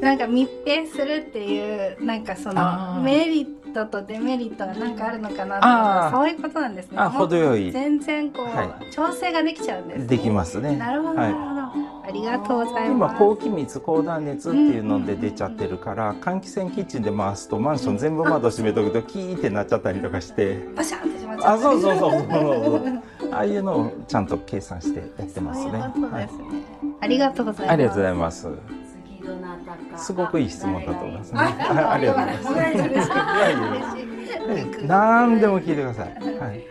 [0.00, 6.98] なんか密閉するっていうなんかそのメリットとデメリットがなんかあるのかなとかそういうことなんですね。
[6.98, 7.70] あ程よい。
[7.70, 10.76] 全然こう、は調整ができちゃうんです、ね、できますね。
[10.76, 11.34] なるほど、はない。
[12.08, 13.18] ありがとうござい今ます。
[13.18, 20.66] 高気密高断熱っていうので出ちゃってるから換気扇キッチンで回すとマンション全部窓閉めとくとキーってなっちゃったりとかして。
[20.74, 23.32] バシャンってしまっちゃあそうそうそうそうそう。
[23.32, 25.70] ああいうのをちゃんと計算してやってますね。
[25.70, 26.44] そういうことはいですね、
[27.00, 27.72] ありがとうございます。
[27.72, 28.48] ありがとうございます
[29.96, 31.40] すごくいい質問だと思いますね。
[31.40, 34.86] ああありがとうございます。
[34.86, 36.08] 何でも聞いてください。
[36.38, 36.64] はい。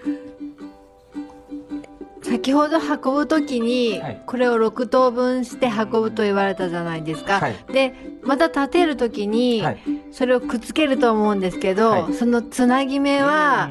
[2.21, 4.21] 先ほど運ぶときに、はい。
[4.25, 7.39] これを6等分して運ぶと言われたじゃないですか。
[7.39, 7.55] はい。
[7.71, 9.79] でまた立てるときに、はい。
[10.11, 12.13] それをくっつけると思うんですけど、はい。
[12.13, 13.69] そのつなぎ目は、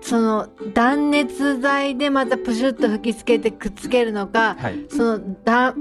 [0.00, 4.86] その断熱材でまたプシュッと吹きつけてくっつけるのか、はい。
[4.88, 5.74] その断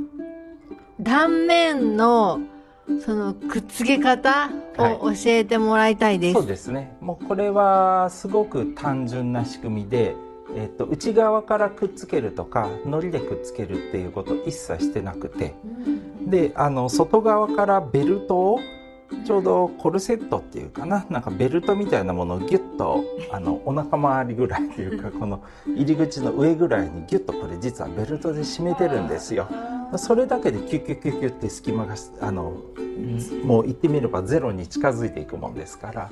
[0.99, 2.41] 断面の
[3.05, 6.33] そのくっつけ方を教えてもらいたいです。
[6.33, 6.95] そうですね。
[7.01, 10.15] もうこれはすごく単純な仕組みで、
[10.55, 15.55] えっと内側からくっつけるとか糊でくっつけるっていうこと一切してなくて。
[16.29, 18.59] であの外側からベルトを
[19.25, 29.47] ちょうどコルセットっていうかななんかベルトみたいなものをギュッと あのお腹周りぐらいっていうか この入り口の上ぐらいにギュッとこれ実はベルトで締めてるんですよ。
[29.95, 32.53] それだけでキュッキュッキュッキュッって隙間があの
[33.43, 36.09] もう言ってみればゼロに近づいていくもんですから。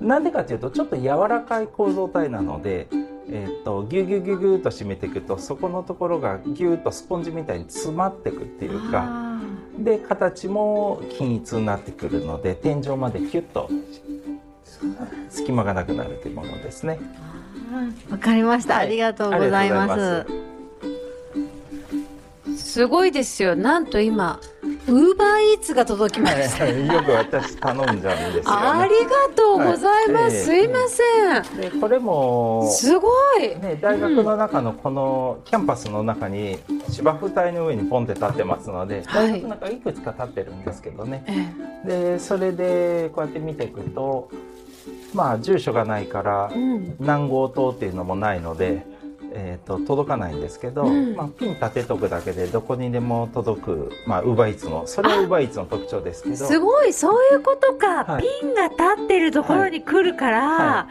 [0.00, 2.86] なんでかっていうとちょっと柔らかい構造体なので、
[3.28, 9.27] えー、とギュギュギュギュッと締めていくとそこのところがギュッとスポンジみたいに詰まっていくっていうかあ
[9.78, 13.70] で形も均一になってくるので天井までキュッと
[15.30, 16.98] 隙間がなくなるというものですね。
[17.72, 20.26] ーわかりました、はいありがとうございます。
[22.56, 23.56] すごいですよ。
[23.56, 24.40] なんと今、
[24.88, 26.66] ウーバーイーツが届きました。
[26.68, 28.66] よく私頼んじゃうんですよね。
[28.66, 30.44] ありがとうございます。
[30.44, 31.60] すはいいません。
[31.60, 33.48] でこれもすごい。
[33.60, 36.58] ね、大学の中のこのキャンパスの中に
[36.90, 41.24] 芝生帯の上にポンって立ってますので、はい大学の中いくつか立ってるんですけどね
[41.84, 44.28] えでそれでこうやって見ていくと
[45.14, 46.96] まあ住所がないからえうん。
[47.00, 48.86] 何号棟っていうのもないので、
[49.32, 51.14] えー、と届かないんですけど、うん。
[51.14, 56.36] まあ、ピン立てとくだけでどこにでも届くまあウーバーイーツのそれはウーバーイーツの特徴ですけど。
[56.36, 58.04] すごい、そういうことか。
[58.04, 58.22] はい。
[58.22, 60.88] ピンが立ってるところに来るから、は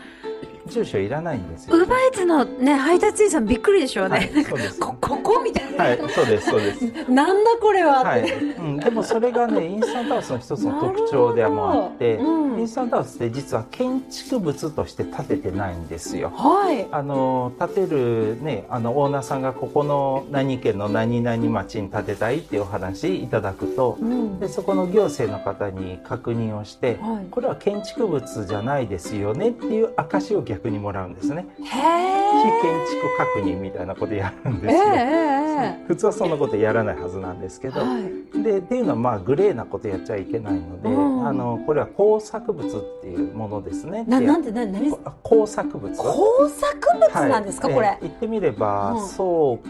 [0.68, 4.32] 住所いらないんですよ、ウーバーイーツのね、配達員さんびっくりでしょうね。
[4.34, 5.84] はい、そうですこ、ここみたいな。
[5.84, 8.04] はいそうですそうですなんだこれは。
[8.04, 16.32] はい、うん、でもそれがねインスタントハウスの一つの特徴でもあって、うんインスタントハウスって実は建築物として建ててないんですよ。
[16.36, 16.88] はい。
[16.92, 24.40] あの建てるねあのオーナーさんがここの何県の何々町に建てたいっていうお話いただくとうん。
[24.40, 31.46] でそこの行政の方に確認をして、はいこれは建築物じゃないですよねっていう証を逆にもらうんですね。
[31.60, 32.62] へ非え。
[32.62, 34.94] 建築確認みたいなことやるんでええすよ。
[34.96, 38.44] え普通はそんなことやらないはずなんですけど、えはい。
[38.44, 44.06] でっていうのはまあグレーなことやっちゃいけないので、うんあのこれは工作物っていうものですね。
[44.08, 45.94] な、でなんて、な、なにこ工作物。
[45.98, 46.78] 工作
[47.14, 47.88] 物なんですか、はいこれ？
[47.88, 47.98] え。
[48.04, 49.18] 言ってみれば、うん倉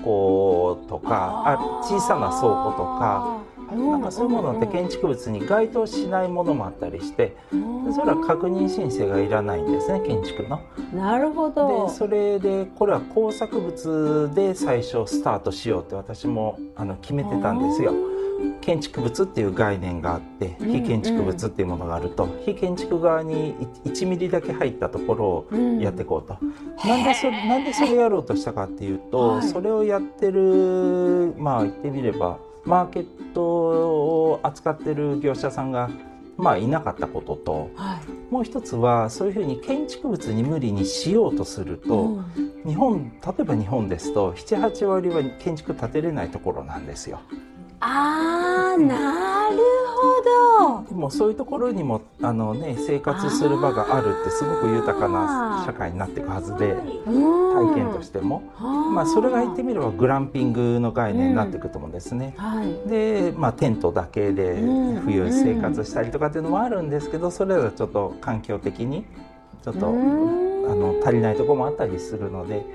[0.03, 3.37] 庫とかあ小さな倉庫とか、
[3.75, 10.61] なんかそういうものって建築物に該当しないものもあったりして、でそれは確認申請がいらないんですね建築の。
[10.93, 11.87] なるほど。
[11.87, 11.93] で。
[11.93, 17.93] それでこれは工作物で最初スタートしようって私もあの決めてたんですよ。
[18.61, 25.79] 建築物っていう概念があってうん非建築物っていうものがあると、非建築側に1ミリだけ入ったところをうん。
[25.79, 26.37] やっていこうと、
[26.87, 29.47] なんでそれなんでそれやろうとしたかっていうと、はい。
[29.47, 35.89] それをやってるまあ言ってみればマーケットを扱ってる業者さんが
[36.35, 38.33] まあいなかったこととはい。
[38.33, 47.21] もう一つはそういうふうに建築物に無理にしようとすると、うん日本例えば日本ですと78割は建築建てれないところなんですよ。
[47.89, 49.57] あー、なる
[50.59, 50.89] ほど。
[50.89, 62.33] でもそういうところにもあの、ね、生活する場があるってすごく豊かな社会になっていくはずで体験としても、まあ、それが言ってみればグランピングの概念になっていくと思うんですね。
[62.37, 62.89] はい。
[62.89, 69.05] で、まあ、テントだけでうん冬生活したりとかっていうのもあるんですけどそれはちょっと環境的に
[69.63, 70.47] ちょっとあうん。
[70.67, 72.65] の足りないところもあったりするので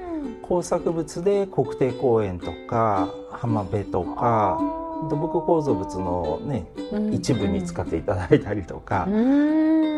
[0.40, 4.59] 工作物で国定公園とか浜辺とか
[5.09, 6.67] 土木構造物の、ね、
[7.12, 9.09] 一部に使っていただいたりとか。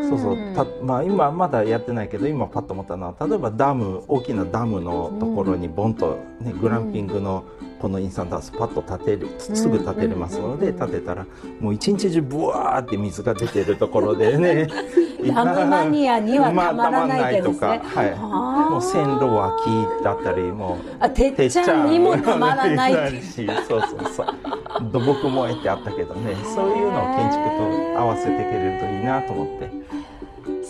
[0.08, 7.44] そうそうたまあ、今まだやってないけど今パッと思ったのは例えばダム大きなダムのところにボンと、ねグランピングの
[7.80, 11.26] このインスタントハウスパッと建てるすぐ建てれますので建てたら
[11.60, 14.68] もう一日中ブワーって水が出てるところでね。
[15.24, 17.66] ダムマニアにはたまらないけどですね。
[17.66, 22.92] まあたまんないとか、はい、もう線路脇だったりもうあ、てっちゃんにもたまらない。
[23.22, 23.80] そうそう
[24.14, 24.26] そう。
[24.90, 27.44] 土木萌えってあったけどねそういうのを建築
[27.94, 29.83] と合わせていけるといいなと思って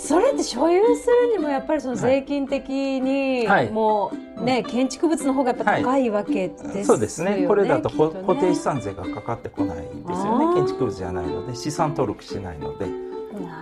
[0.05, 2.69] それって所有するにもやっぱりその税金的
[3.01, 3.71] にはい。
[3.71, 6.85] もうね、建築物の方がやっぱ高いわけですよね。
[6.85, 7.47] そうですね。
[7.47, 10.55] これだとね固定資産税がかかってこないんですよね。
[10.55, 12.87] 建築物じゃないので資産登録しないので。
[12.87, 12.99] なる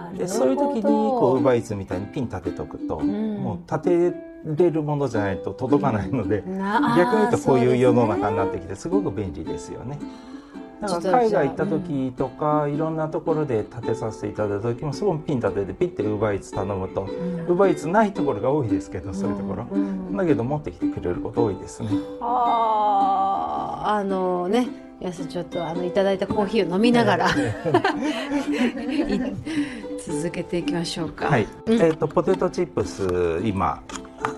[0.07, 0.18] ほど。
[0.18, 3.37] でそういう時にこうウーバーイーツみたいにピン立てとくと、ん。
[3.37, 9.98] もう立てれるものじゃないと届かないので、な逆に言うとこういう世の中になっってきてすごく便利ですよね。
[10.82, 19.64] だか海外行った時とか、いろんなところで立てさせていただいた時もそこにピン立ててピッてウーバーイーツ頼むと、ウーバーイーツないところが多いですけどそういうところ、
[20.16, 21.88] だけど持ってきてくれること多いですね。
[22.20, 24.68] あーあのね
[24.98, 27.33] 皆さんちょっとあのいただいたコーヒーを飲みながらい
[30.04, 31.26] 続けていきましょうか。
[31.26, 31.83] はい、うん。
[31.83, 33.83] えっ、とポテトチップス今
[34.22, 34.35] あ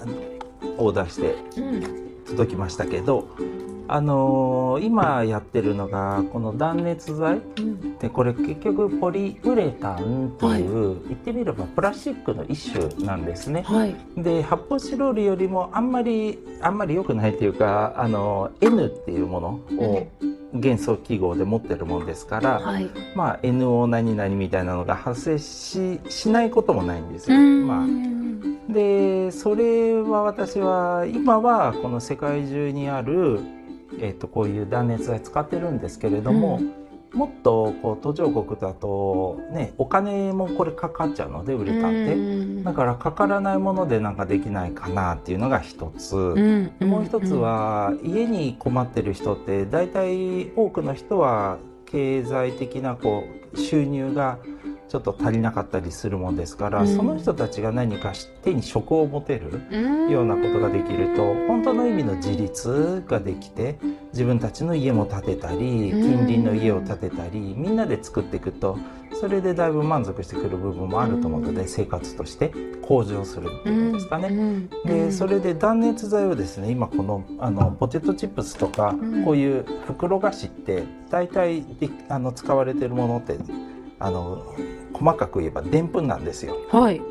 [0.79, 2.05] オーダーしてうん。
[2.25, 3.29] 届きましたけど、
[3.89, 7.41] あのー今やってるのがこの断熱材。
[7.59, 7.99] うん。
[7.99, 13.63] でこれ結局ポリウレタンという、言ってみればプラスチックの一種なんですね。
[13.63, 13.95] はい。
[14.17, 20.07] で発泡スチロールよりもあんまりあんまり良くないというかあの N っていうものを
[20.55, 22.89] 元素記号で持ってるもんですから、はい。
[23.15, 27.37] まあ NO 何々みたいなのが発生ししないこともないんですよ。
[27.37, 27.67] うん。
[27.67, 28.15] まあ。
[28.73, 33.41] でそれは私は今はこの世界中にある、
[34.01, 36.61] えっとこういう断熱材使ってるんですけれども、
[37.13, 41.93] もっとこう途上国だとねお金もこれかかっちゃうのでウレタンっ
[42.59, 42.65] て。
[42.65, 46.17] だからかからないものでなんかできないかなっていうのが一つ。
[46.17, 54.39] うんでもう一つは家に困ってる人って大体多くの人は経済的なこう収入が
[54.95, 56.87] ちょっと足りなかったりするもんですから、うん。
[56.87, 60.09] その人たちが何かし手に職を持てるうん。
[60.09, 63.77] ようなことができると本当の意味の自立ができて
[64.13, 66.01] 自分たちの家も建てたりうん。
[66.01, 68.79] 近隣の家を建てたりみんなで作っていくと
[69.15, 74.29] それでだいぶ満足してくる部分もあると思うので生活として向上するっていうんですかね。
[74.29, 74.69] うん。
[74.85, 79.25] でそれで断熱材をですね今このあのポテトチップスとか、ん。
[79.25, 83.39] こういう袋菓子って大体であの使われてるものって
[83.99, 84.55] あの
[84.95, 86.57] 細かく言えばでんぷんなんですよ。
[86.71, 87.03] はい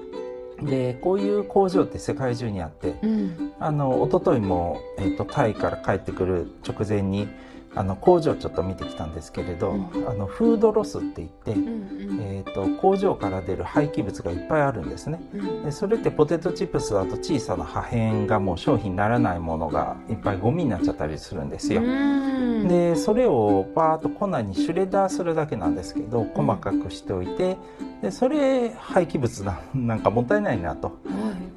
[0.61, 7.27] でこういう工場って世界中にあってうんあの一昨日もえっ、とタイから帰ってくる直前に
[7.75, 15.21] あの工場ちょっと見てきたんですけれど、うんあのフードロスって言って、うんえー、と工場から出る廃棄物がいっぱいあるんですね。
[15.33, 21.81] うんでそれってポテトチップスだと小さな破片がもう商品にならないものがいっぱいゴミになっちゃったりするんですよ。
[21.81, 27.57] うんでそれをバーッと粉にシュレッダーするだけなんですけど細かくしておいて
[28.01, 30.97] でそれ廃棄物ななんかもったいないなと。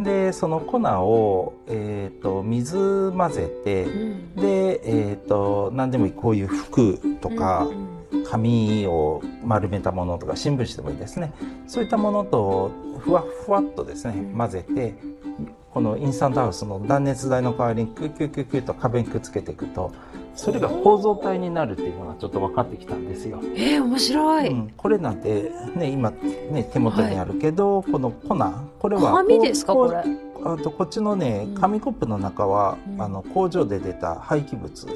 [0.01, 4.37] でその粉を、えー、と水混ぜてうん。
[4.37, 7.69] で、えー、と何でもいいこういう服とか、
[8.29, 11.33] 紙を丸めたものとか新聞紙でもいいですね。
[11.67, 14.95] そういったものとふわっふわっとですね混ぜて
[15.73, 19.93] このインスタントハウスの断熱材の代わりにキュッキュッキュッキュッと壁にくっつけていくと
[20.37, 23.41] それが構造体になるっていうのがちょっと分かってきたんですよ。
[23.57, 28.37] えー、面白い、うん、これなんてね今ね手元にあるけど、この粉
[28.78, 33.03] これは紙ですかこれあとこっちのねうん紙コップの中は、うん。
[33.03, 34.87] あの工場で出た廃棄物です。
[34.87, 34.95] ね。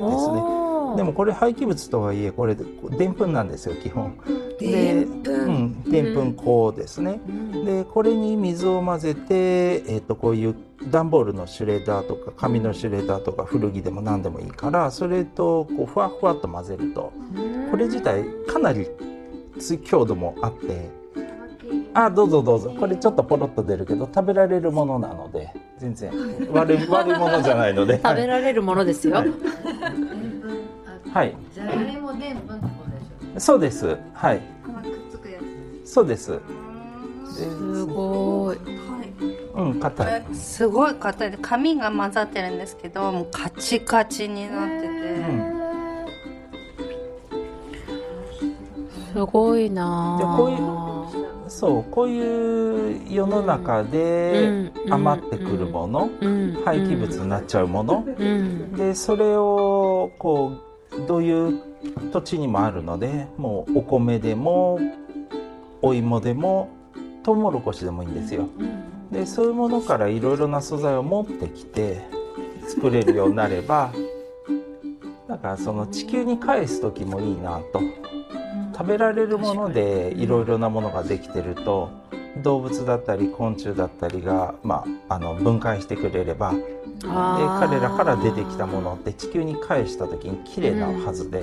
[0.96, 2.64] でもこれ廃棄物とはいえこれで
[2.98, 4.16] でんぷんなんですよ基本。
[4.58, 5.40] でんぷん。
[5.40, 7.20] うん、でんぷん粉ですね。
[7.28, 7.64] うん。
[7.64, 10.56] でこれに水を混ぜて、えー、とこういう
[10.90, 17.12] 段ボールのシュレッダーとか紙のシュレッダーとか古着でも何でもいいからそれとこうふわふわっと混ぜると。
[17.70, 18.88] これ自体かなり
[19.58, 20.90] つ強度もあって
[21.94, 22.74] あどうぞどうぞ。
[22.78, 26.10] これちょっとポロッと出るけど食べられるものなので全然。
[26.52, 28.00] 悪い悪いものじゃないので。
[28.02, 29.28] 食べられるものですよ、はい。
[31.12, 31.36] はい。
[31.52, 33.00] じゃがいもでんぷんってことで
[33.32, 33.96] しょそうです。
[34.12, 34.40] はい。
[34.62, 35.38] くっつくや
[35.84, 36.38] そうです。
[37.28, 38.58] すごい。
[39.54, 40.22] うん硬い。
[40.32, 41.32] すごい硬い。
[41.42, 45.60] 紙が混ざってるんですけどもうカチカチになってて、うん。
[49.12, 58.72] すごいなでこういうそうこういう世の中でうん余ってくるもの、うん廃棄物になっちゃうもの、うん。
[58.72, 60.52] でそれをこ
[60.92, 61.60] うどういう
[62.12, 64.78] 土地にもあるのでもうお米でも
[65.82, 66.70] お芋でも
[67.22, 68.48] トウモロコシでもいいんですよ。
[69.10, 72.00] でそういうものからいろいろな素材を持ってきて
[72.68, 73.92] 作れるようになれば
[75.28, 77.80] だからその地球に返す時もいいなと
[78.80, 81.90] 食べられるものでいろいろなものができてると
[82.42, 86.62] 動物だったり昆虫だったりが、まあ、あの分解してくれればで
[87.02, 91.42] 彼らから出てきたものって地球に返した時に綺麗なはずで、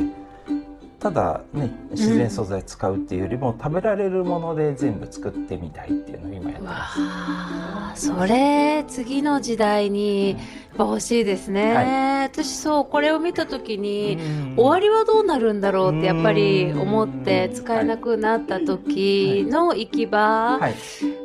[0.99, 8.07] ただね自然素材使うっていうよりも、食べられるもので全部作ってみたいっていうのを今やってます。
[8.07, 10.37] それ次の時代に
[10.77, 14.55] ぱ欲しいですね、は私そうこれを見た時に、うん。
[14.57, 20.75] 終わりはどうなるんだろうってやっぱり思ってうん使えなくなった時の行き場はい。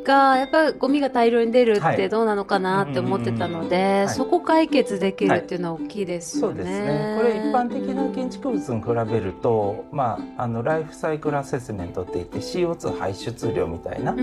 [0.03, 2.09] がやっぱりゴミが大量に出るってはい。
[2.09, 4.09] どうなのかなって思ってたのうんで、はい。
[4.09, 6.55] そこ解決できるっていうのは大きいですよね。
[6.55, 7.15] そうですね。
[7.17, 14.15] これ一般的な建築物に比べると、まあ、あのライフサイクルアセスメントっていって CO2 排出量みたいな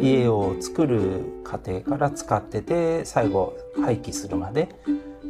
[0.00, 4.68] 家を作る過程から使ってて最後廃棄するまで。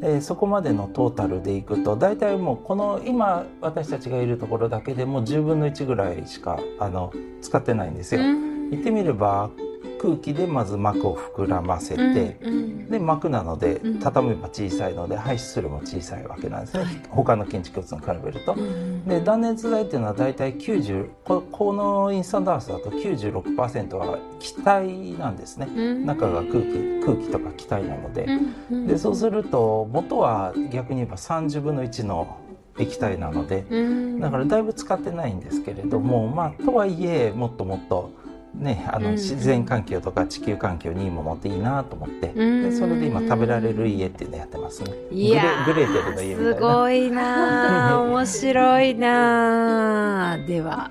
[0.01, 8.22] でそこまでのトータルでいくと大体もうこの今私たちがいるところだけでも10分の1ぐらいしかあの使ってないんですよ。
[8.22, 9.51] うん言ってみれば
[9.99, 12.90] 空気でまず膜を膨らませて、うんうん。
[12.90, 13.99] で膜なのでうん。
[13.99, 18.55] 畳めば小さいので排出量も小さいわけなんですね、他の建築物に比べると。
[18.55, 25.68] うんで断熱材っていうのは大体90ここのインスタントハウスだと96%は気体なんですね。
[25.74, 26.07] うん。
[26.07, 28.24] 中が空気空気とか気体なので。
[28.24, 28.86] うんうん。
[28.86, 32.38] でそうすると元は逆に言えば30分の1の
[32.78, 33.64] 液体なので。
[33.70, 34.20] うん。
[34.20, 38.11] だからだいぶ使ってないんですけれどもまあとはいえもっともっと
[38.59, 39.14] ねあのうん。
[39.14, 42.70] 自然環境とか地球環境にいいものっていいなと思ってうん。
[42.70, 44.92] でそれで今食べられる家っていうのやってますね。
[45.11, 46.54] いやーグレグレーテルの家みたいな。
[46.54, 50.90] すごいなあ 面白いなあでは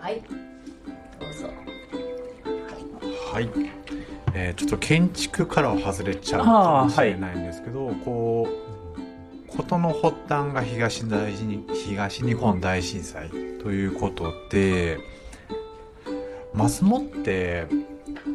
[0.00, 0.22] はい。
[1.20, 1.48] どうぞ。
[3.32, 3.48] はい、
[4.34, 13.30] えーちょっと建築からは外れちゃうかもしれないんですけど、こう事の発端が東大東日本大震災
[13.62, 14.98] ということで
[16.56, 17.66] 松野って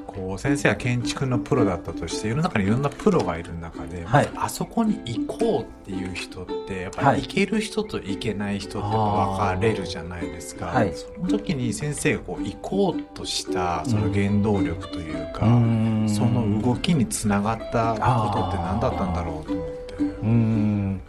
[0.05, 4.30] こう先生は建築のプロだったとして世の中にいろんなプロがいる中で、はい。
[4.36, 7.22] あそこに行こうっていう人ってやっぱはい。
[7.22, 10.93] り行ける人と行けない人って分かれるじゃないですか、はい。
[10.93, 16.05] その時に先生がこう行こうとしたその原動力というか、うん。
[16.09, 19.95] その動きにつながったことって何だったんだろうと思って。
[20.22, 21.01] うん。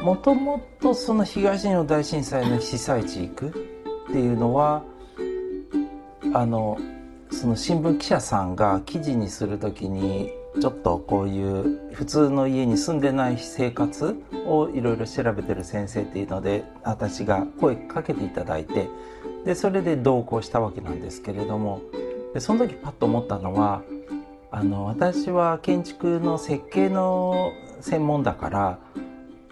[0.00, 4.84] もともとその東日本大震災の被災地行くっていうのは
[6.34, 6.78] あの
[7.30, 18.88] その新聞記者さんが記事にするときにちょっとこういう普通の家に住んでない生活をいろいろ調べてる先生っていうので私が声かけていただいて
[19.44, 21.82] でそれで同行したわけなんですけれども
[22.34, 23.82] でその時パッと思ったのは
[24.50, 28.78] あの私は建築の設計の専門だから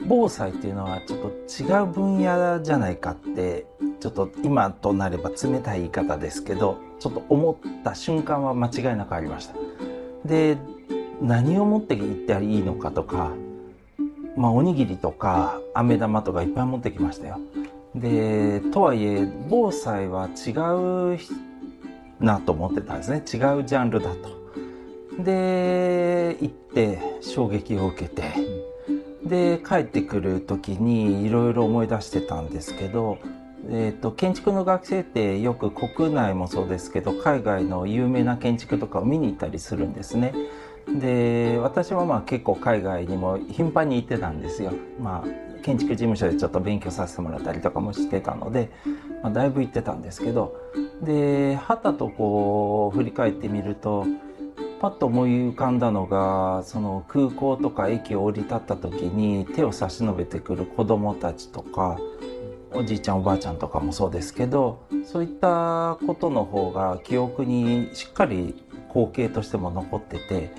[0.07, 1.29] 防災っていうのはちょっと
[1.63, 3.67] 違う分野じゃないかって
[4.01, 9.55] ちょっと今となれば冷たい言い方ですけどちょっと思った瞬間は間違いなくありました。
[10.25, 10.57] で
[11.21, 13.31] 何を持って行っていいのかとか
[14.37, 17.39] まあおにぎりとか飴玉とかいっぱい持ってきましたよ。
[17.95, 20.51] でとはいえ防災は違
[21.15, 21.19] う
[22.19, 24.43] なと思ってたんですね違うジャンルだと。
[25.23, 28.23] で行って衝撃を受けて
[29.25, 33.19] で帰ってくる時にいろいろ思い出してたんですけど、
[33.69, 40.35] えー、と建築の学生ってよく国内もそうですけど海外の有名な建築とかを見に行ったりするんですね。
[40.99, 44.73] で私はまあ結構海外にも頻繁に行ってたんですよ。
[45.01, 48.71] まあ建築事務所でちょっと勉強させてもらったりとかもしてたので、
[49.23, 50.57] まあ、だいぶ行ってたんですけど
[51.03, 54.05] ではたとこう振り返ってみると
[54.83, 62.01] パッと思い浮かんだのがその空港とか駅を降り立った時に手を差し伸べてくる子供たちとか
[62.73, 70.53] おじいちゃんおばあちゃんとかもそうですけどそういったことの方が記憶にしっかり光景としても残ってて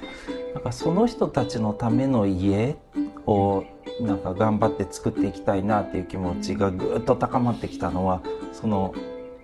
[0.54, 2.78] なんかその人たちのための家
[3.26, 3.66] を
[4.00, 8.22] なんか頑張って作っていきたいなっていう気持ちがぐっと高まってきたのは
[8.54, 8.96] その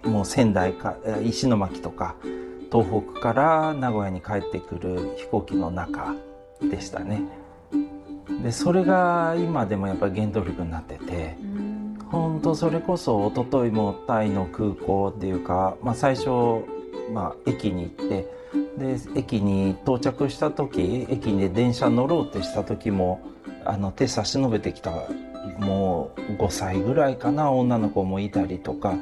[0.06, 2.16] もう仙台か石巻とか
[2.72, 6.16] 東北から名古屋に帰ってくる飛行機の中
[6.62, 7.22] でしたね。
[8.44, 11.36] でそれが今でもやっぱり原動力になってて
[12.12, 16.30] 本当それこそ一昨日もタイの空港っていうか、まあ、最初、
[17.14, 18.28] まあ、駅に行って
[18.78, 23.22] で駅に到着した時駅に電車乗ろうってした時も
[23.66, 24.92] あの手差し伸べてきた
[25.60, 28.96] もう5歳ぐらいかな女の子もいたりとか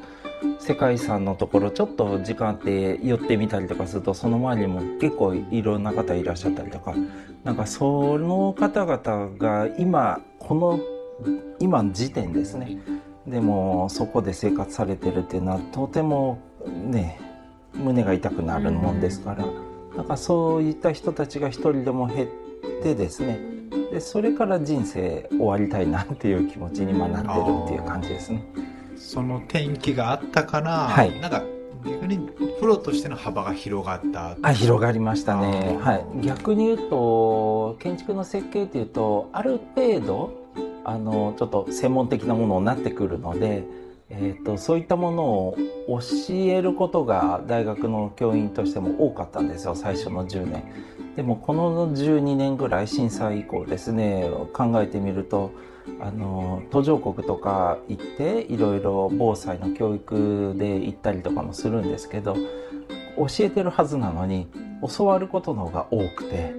[0.59, 6.93] 世界遺産のところちょっと時間あって寄ってみたりとかするとその周りにも結構いろんな方いらっしゃったりとか。
[7.43, 10.79] なんかその方々が今この
[11.59, 12.77] 今時点ですね。
[13.25, 17.21] でもそこで生活されてるっていうのはとてもね
[17.73, 19.45] 胸が痛くなるもんですから、
[19.95, 22.29] なんかそういった人たちが一人でも減っ
[22.83, 23.39] てですね。
[23.91, 28.43] でそれから人生終わりたいなっていう気持ちに今なってるっていう感じですね。
[28.97, 31.19] その転機があったから、はい。
[31.19, 31.43] なんか
[31.85, 32.19] 逆に
[32.59, 40.47] プロとしての幅が広がったあ広がりましたね、はい、逆に言うと建築の設計っていうとある程度
[40.83, 43.63] あのちょっと専門的なものになってくるので、
[44.09, 50.63] えー、とそういったものを教えることが大学の教員としても多かったんですよ最初の10年。
[51.15, 55.51] でもこの12年ぐらい震災以降ですね考えてみると
[55.99, 62.35] あの途上国とか行っていろいろ防災の教育で行ったりとかもするんですけど
[63.17, 64.47] 教えてるはずなのに
[64.95, 66.53] 教わることの方が多くて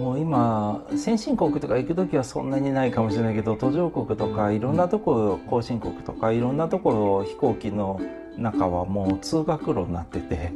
[0.00, 8.00] もう今先進国とか行く時はそんなにないかもしれないけど途上国とかいろんなとこ後進国とかいろんなとこ飛行機の
[8.36, 10.52] 中はもう通学路になってて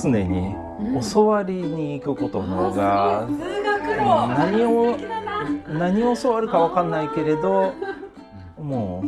[0.00, 0.54] 常に
[1.12, 3.28] 教わりに行くことの方が
[4.28, 4.96] 何を
[5.68, 7.74] 何を教わるか分かんないけれど
[8.58, 9.04] も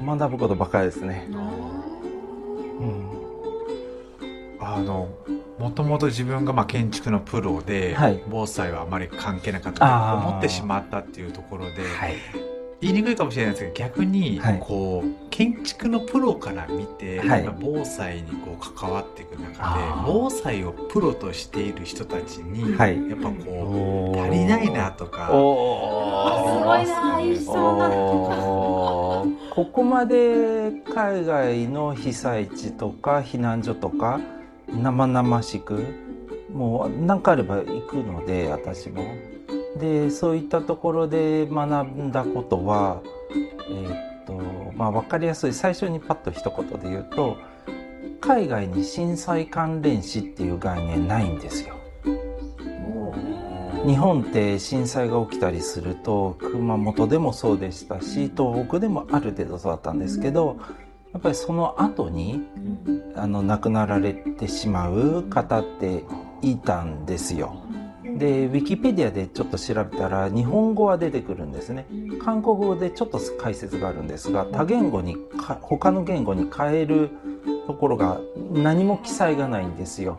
[0.00, 1.28] う学ぶことばっかりですね。
[1.30, 1.36] う
[2.84, 3.10] ん。
[4.60, 5.08] あの
[5.58, 8.22] もともと自分がまあ建築のプロで、はい。
[8.28, 12.14] 防災はあまり関係なかったと思ってしまったっていうところで、はい
[12.82, 14.58] 言いにくいかもしれないですけど逆にはい。
[14.60, 17.48] こう、建築のプロから見て、はい。
[17.60, 23.08] 防災にこう関わっていく中で防災をプロとしている人たちに、はい。
[23.08, 29.54] やっぱこう足りないなとかおすごいな一緒だおー。
[29.54, 34.20] ここまで海外の被災地とか避難所とか
[34.68, 35.84] 生々しく
[36.52, 39.31] もう何かあれば行くので私も。
[39.78, 43.02] でそういったところで学んだことは
[43.68, 44.34] えーっと
[44.76, 47.36] まあ分かりやすい最初にパッと一言で言うと
[48.20, 51.76] 海外に震災関連死っていう概念ないんですよ。
[53.84, 60.56] 日本って震災が起きたりすると熊本でもそうでしたし東北でもある程度そうだったんですけど
[61.12, 62.46] やっぱりその後に
[63.16, 66.04] あの亡くなられてしまう方って
[66.42, 67.56] いたんですよ。
[68.18, 71.86] でウィキペディアでちょっと調べたら日本語は出てくるんですね
[72.22, 77.10] 韓国語でちょっと解説があるんですが多言語にか他の言語に変える
[77.66, 78.20] ところが
[78.52, 80.18] 何も記載がないんですよ。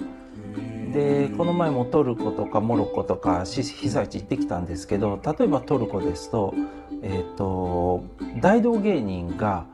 [0.94, 6.54] でこの前もトルコとかモロッコとか被災地行ってきたんですけど例えばトルコですと,、
[7.02, 8.04] えー、と
[8.40, 9.66] 大道芸人が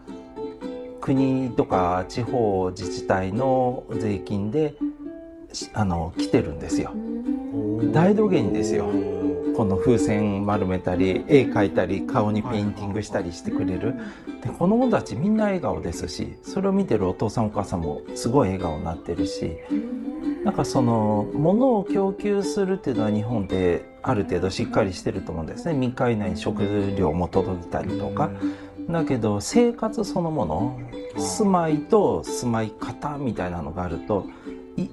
[1.01, 4.75] 国とか地方自治体の税金で
[5.73, 6.93] あの来てるんですよ。
[7.87, 8.91] 大道芸人ですよ。
[9.55, 13.95] この風船丸めたり絵描いたり顔にペインティングしたりしてくれる。
[14.41, 19.57] で子供たちみんな笑顔ですしそれを見てるお父さんお母さんもすごい笑顔になってるし
[20.45, 25.77] なんかその物を供給するっていうのは日本である程度しっかりしてると思うんですね。
[25.77, 26.63] 3日以内に食
[26.97, 28.31] 料も届いたりとか。
[28.89, 30.79] だけど生活そのもの
[31.17, 34.25] 住まいと住まい方みたいなのがあると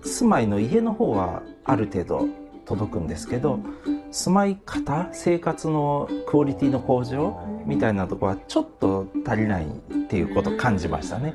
[0.03, 2.29] 住まいの家の方はある程度
[2.67, 3.61] 届くんですけど
[4.11, 9.69] 住まい方生活のクオリティの向上みたいなところはちょっと足りないっ
[10.09, 11.35] ていうことを感じましたね。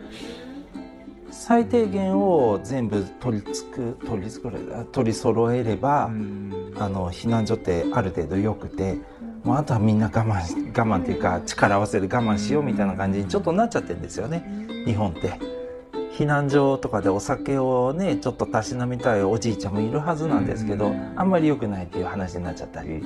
[1.31, 4.57] 最低限を全部取りつく取りつくれ
[4.91, 8.97] 取り揃えれば、あの避難所ってある程度良くて
[9.43, 14.43] もうあとはみんな我慢し我慢っていうか力合わせで我慢しようみたいな感じにちょっとなっちゃってるんですよね
[14.85, 15.60] 日本って。
[16.21, 23.03] 避難所とかでお酒をねちょっとたしなみたいおじいちゃんもいるはずなんですけどあんまり良くないっていう話になっちゃったり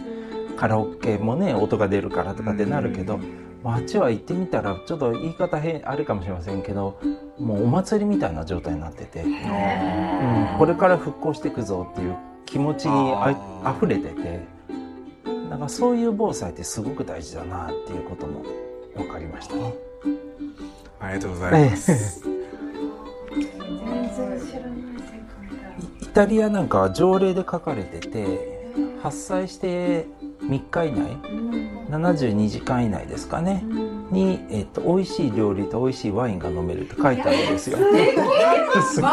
[0.58, 3.22] カラオケもね音が出るからとかってなるけど
[3.64, 7.00] あっちは行ってみたらちょっと言い方変あるかもしれませんけど
[7.40, 13.30] もうお祭りみたいな状態になってて、うん、これから復興していくぞっていう気持ちにあ
[13.64, 13.78] あー。
[13.78, 14.42] 溢れてて
[15.50, 18.44] だからそういう防災ってすごく大事だなっていうことも
[18.94, 19.56] 分かりました。
[19.56, 19.74] ね。
[21.00, 22.35] ありがとうございます。
[26.02, 28.72] イタリアなんかは条例で書かれてて
[29.02, 30.08] 発災して
[30.42, 31.18] 3日以内
[31.90, 33.64] 72時間以内ですかね
[34.12, 37.78] に、えっと美味しい料理と美味しいワインが飲めるって書いてあるんですよ。
[37.78, 39.12] すごい。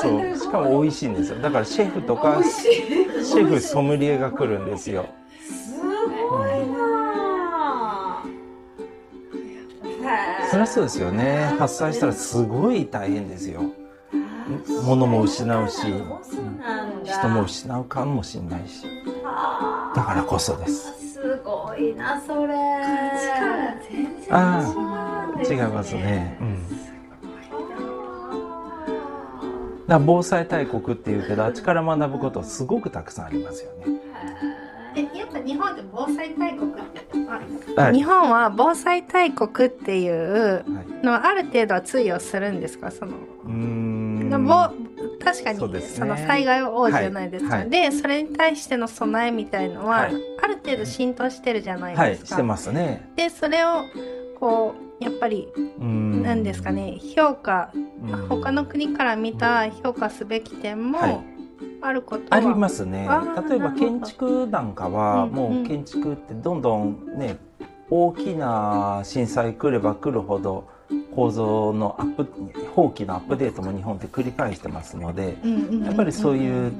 [0.00, 5.06] そうしかも美味しいんですよだからシェフとかシェフソムリエが来るんですよ。
[10.50, 11.54] そりゃそうですよね。
[11.58, 13.62] 発災したらすごい大変ですよ。
[14.84, 15.80] 物も失うし
[17.04, 18.86] 人も失うかもしれないし。
[19.94, 21.14] だからこそです。
[21.14, 22.54] すごいなそれ。
[24.30, 26.38] ああ違いますね。
[26.40, 26.58] うん。
[30.04, 33.86] 防災大国っていうけどあっちから学ぶことすごくたくさんありますよね
[34.96, 37.18] えやっぱ日本って防災大国って
[37.76, 37.94] はい。
[37.94, 41.04] 日本は防災大国っていうはい。
[41.04, 42.90] のはある程度は通用するんですか？
[42.90, 43.12] その
[43.44, 44.44] うーん。
[44.46, 44.68] ぼ
[45.22, 45.80] 確かにそ,、ね。
[46.06, 47.60] の災害は多いじゃないですか、はい。
[47.62, 47.70] はい。
[47.70, 50.14] でそれに対しての備えみたいのは、はい。
[50.42, 53.10] ある程度浸透してるじゃないはいですか、してますね。
[53.16, 53.84] でそれを
[54.40, 58.26] こうやっぱり何ですかね評価うん。
[58.28, 61.20] 他の国から見た評価すべき点もはい
[61.82, 63.08] あることは、ありますね。
[63.48, 67.38] 例えば建築なんかはうんもう建築ってどんどんね
[67.90, 70.68] 大きな震災来れば来るほど
[71.14, 72.26] 構造のアップ
[72.74, 75.36] 法規のアップデートも日本って繰り返してますので
[75.84, 76.72] やっぱりそういう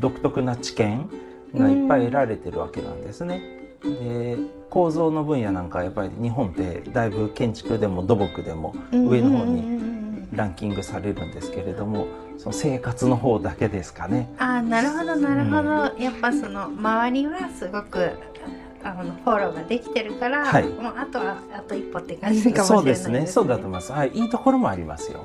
[0.00, 1.10] 独特な知見
[1.54, 3.42] がいっぱい得られてるわけなんですね。
[3.82, 4.36] で
[4.70, 9.93] 構造の分野なんかはやっぱり日本ってだいぶ建築でも土木でも上の方に
[10.34, 12.06] ランキングされるんですけれども
[12.38, 14.28] その生活の方だけですかね。
[14.38, 18.10] あーなるほどなるほど、やっぱその周りはすごく
[18.82, 23.26] あのフォローができてるから、はいもうあとはあと一歩って感じかもしれそないうですね。
[23.26, 23.92] そうだと思います。
[23.92, 25.24] はい、いいところもありますよ。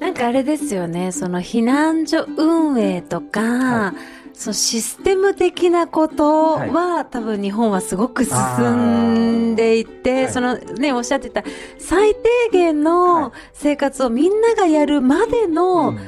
[0.00, 3.94] なんかあれですよね、その避難所運営とか、は
[4.34, 11.44] そのシステム的なことは、多分日本はすごく進んでいて、はいそのね、おっしゃってた
[11.78, 12.20] 最低
[12.52, 13.32] 限はのい。
[13.52, 15.98] 生活をみんながやるまでの、うん。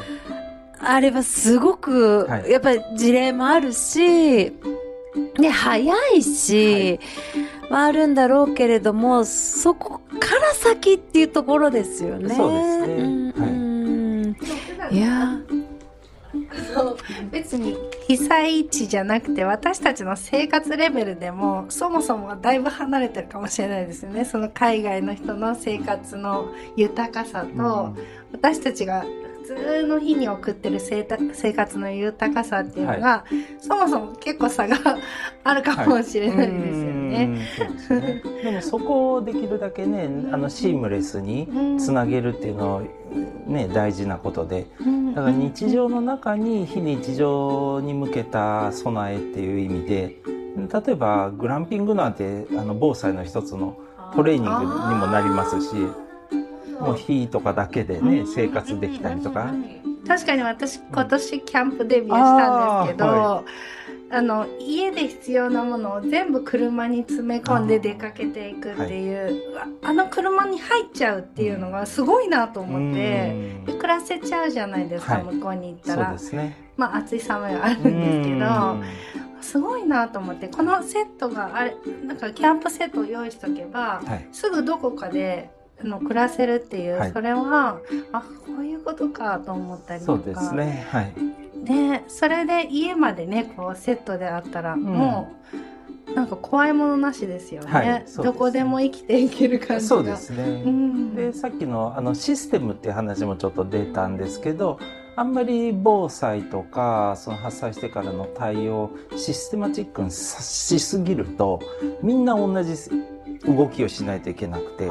[0.80, 2.50] あれはすごく、はい。
[2.50, 4.52] やっぱり事例もあるし、
[5.38, 6.98] ね、早いし、
[7.70, 12.34] はあるんだろうけれども、そこから先っていうところですよね。
[12.34, 13.02] そうですね。
[13.02, 13.32] ん。
[13.32, 13.50] はい。
[13.50, 14.36] うん。
[14.90, 15.38] いや
[16.74, 16.96] そう。
[17.30, 17.76] 別に
[18.06, 24.24] 被災地じゃなくて私たちの生活レベルでもそもそもだいぶ離れてるかもしれないですよね。
[24.24, 27.96] その海外の人の生活の豊かさと、
[28.32, 33.24] 私たちが普通の日に送ってる生た生活の豊かさっていうのが、
[33.58, 34.76] そもそも結構差が
[35.44, 37.24] あるかもしれないですよね。
[37.24, 37.66] うん。
[37.66, 38.22] そうですね。
[38.42, 42.82] でもそこをできるだけね、あのシームレスにつなげるっていうのは
[43.46, 44.66] ね大事なことで、
[45.14, 50.16] だから日常の中に非日常に向けた備えっていう意味で、
[50.56, 53.78] 例えばグランピングなんてあの防災の一つの
[54.14, 55.74] トレーニングにもなりますし、
[56.80, 59.52] もう火とかだけでね生活できたりとか。
[60.06, 63.44] 確かに私今年キャンプデビューしたんですけど、あ
[64.08, 75.24] あの家で必要なものを全部車に詰め込んで出かけていくっていう、うわあの車に入っちゃうっていうのがすごいなと思って、で暮らせちゃうじゃないですか、はい。
[75.24, 76.70] 向こうに行ったそうらですね。
[76.76, 78.76] まあ暑い寒いはあるんですけど
[79.40, 81.74] すごいなと思ってこのセットがあれ
[82.04, 84.28] なんかキャンプセットを用意しとけば、はい。
[84.30, 85.50] すぐどこかで
[85.80, 87.12] あの暮らせるっていう、はい。
[87.12, 87.80] それは
[88.12, 90.22] あこういうことかと思ったりとか。
[90.24, 90.86] そうですね。
[90.90, 91.12] はい。
[91.64, 95.34] でそれで家までねこうセットであったら、も
[96.08, 99.80] うなんか怖いものなしですよね、はいそうですどこでも生きていける感じが。
[99.80, 100.44] そうですね。
[100.64, 101.14] うん。
[101.14, 104.78] でさっきのあのシステムっていう話もちょっと出たんですけど
[105.16, 111.60] あんまり防災とかその発災してからの対応システマチックにさしすぎると
[112.02, 112.74] みんな同じ
[113.46, 114.90] 動きをしないといけなくて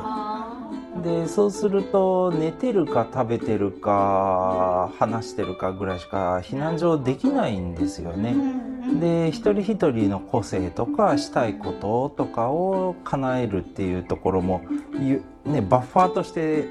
[1.06, 8.36] でそうすると寝てるか食べてるか話してるかぐらいしか避難所できないんですよね。
[9.00, 14.62] で一人一人の個性とかしたいこととかを叶えるっていうところも
[15.00, 16.66] ゆね、バッファーとして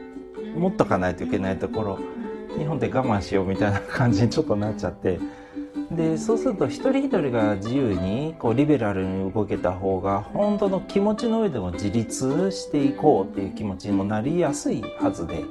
[0.57, 1.99] 持っとかないといけないところ
[2.59, 5.21] 日本で我慢しようみたいな感じにちょっとなっちゃって
[5.91, 15.45] でそうすると一人一人が自由にこうリベラルに動けた方が本当の気持ちの上でも自立していこうっていう気持ちにもなりやすいはずで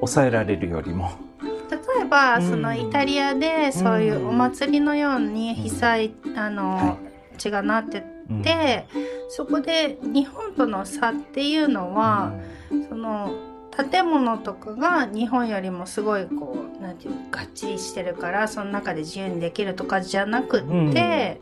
[0.00, 1.10] 抑えられるよりも。
[1.70, 2.48] 例えば、うん。
[2.48, 6.96] そのイタリアでそういうお祭りのように被災、あの、は
[7.36, 8.42] 地がなってうん。
[8.42, 8.86] て、
[9.28, 12.32] そこで日本との差っていうのは、
[12.88, 13.32] その
[13.84, 21.40] 建物とかが日本よりもすごいこう何て言うがっちりしてるからその中で自由にできるとかじゃなくって、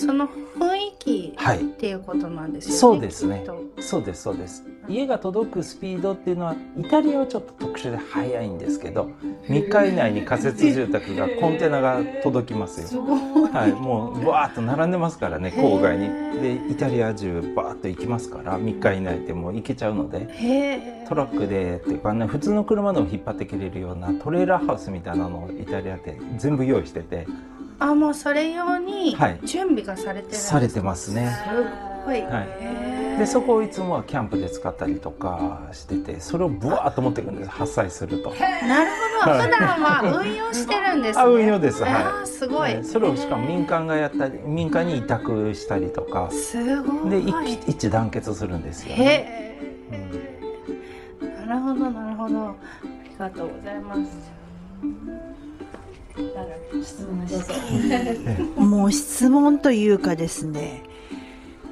[0.00, 2.78] その雰囲気はいっていうことなんですよね。
[2.78, 3.44] そうですね
[3.80, 9.10] そうですそうです家が届くスピードっていうのはイタリアはちょっと特殊で速いんですけど
[9.48, 12.88] 3日以内に仮設住宅がコンテナが届きますよ。
[12.88, 13.50] すごい。
[13.50, 16.08] はい、もうバーッと並んでますからね郊外に
[16.40, 21.00] でイタリア中バーッと行きますから3日以内でもう行けちゃうので。
[21.10, 27.26] トラックでっていうかね普通の車でも引っ張ってけれるようなトレーラーハウスみたいなのをイタリアって全部用意してて
[27.80, 31.36] あもうそれ用にはい準備がされてるんですかされてますね。
[31.44, 32.22] すごい。
[32.22, 38.90] はいでそこをいつもはキャンプで使ったりとかしててそれをブワーッと持っていくんです発災するとなる
[39.22, 39.42] ほど。
[39.42, 41.22] 普段は運用してるんですね。
[41.22, 42.74] あ運用ですはいすごい。
[42.74, 47.10] ねそれをしかも民間がやったり民間に委託したりとかすごい。
[47.10, 49.56] で一致一致団結するんですよ、ね、へ
[49.90, 51.46] え。
[51.46, 52.48] なるほどなるほど。
[52.48, 52.54] あ
[53.04, 54.30] りがとうございます。
[56.82, 57.54] 質問どうぞ。
[58.60, 60.82] もう質問というかですね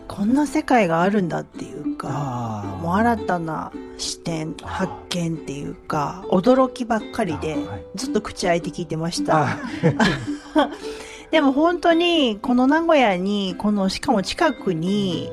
[0.06, 7.84] こんな世界があるんだっていうかもう新たな視点発見っていうか驚きばっかりではい。
[7.94, 9.42] ずっと口開いて聞いてました。
[9.42, 9.58] あ
[11.30, 15.30] でも本当にこの名古屋にこのしかも近くに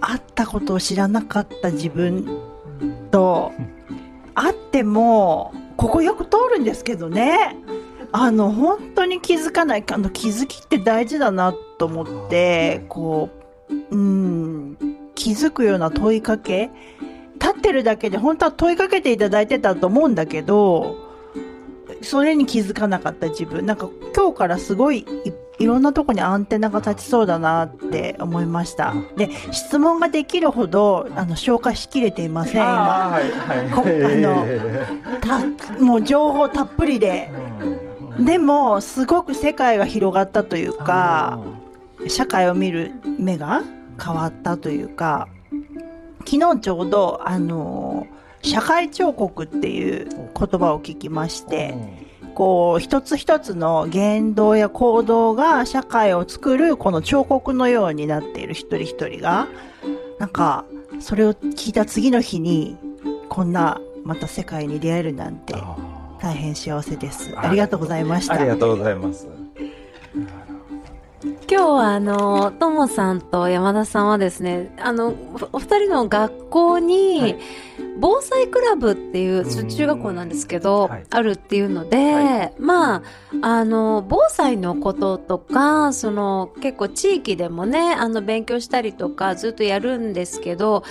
[0.00, 2.26] 会ったことを知らなかった自分
[3.10, 3.52] と
[4.34, 7.56] 会ってもここよく通るんですけどね。
[8.10, 13.28] あの本当に気づかないあの気づきって大事だなと思ってこ
[13.70, 14.78] ううん
[15.14, 16.70] 気づくような問いかけ
[17.34, 20.96] 立ってるだけで本当は問いかけていただいてたと思うんだけど
[22.00, 23.66] それに気づかなかった自分。
[23.66, 25.04] なんか今日からすごいい
[25.58, 28.94] いろんなとこにアンテナが立ちそうだなって思いました。
[29.16, 33.10] で質問ができるほどあの消化しきれていません今。
[33.10, 33.70] はいはい。
[33.70, 34.46] こあの
[35.20, 37.30] たもう情報たっぷりで。
[37.62, 38.24] うん。
[38.24, 41.38] でもすごく世界が広がったというか
[42.04, 43.62] あ社会を見る目が
[44.02, 45.28] 変わったというか
[46.26, 48.06] 昨日ちょうどあの
[48.42, 52.07] 社会彫刻っていう言葉を聞きましーて
[52.38, 59.48] こう一つ一つの言動や行動が社会を作るこの彫刻のようになっている一人一人が
[60.20, 60.64] なんか
[61.00, 62.76] それを聞いた次の日に
[63.28, 65.76] こんなまた世界に出会えるなんてあ
[66.20, 67.36] 大変幸せです。
[67.36, 68.34] あありがとうございました。
[68.34, 69.26] ーありがとうございます
[71.22, 77.38] 今日はあのともさんと山田さんはですねあのおお二人の学校に、はい。
[78.00, 81.04] 防災クラブっていううん中学校なんですけど、はい。
[81.10, 83.02] あるっていうので、はまあ
[83.42, 90.84] あの防災のこととかその結構地域でもねあの勉強したりとかずっとやるんですけど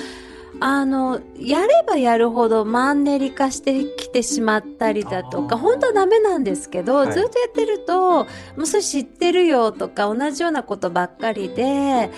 [0.59, 7.13] あのやればやるほどマンネリ化してきてしまったりだとか本当はダメなんですけど、はい。
[7.13, 8.27] ずっとやってるとも
[8.57, 12.09] うそれ知ってるよとか同じようなことばっかりで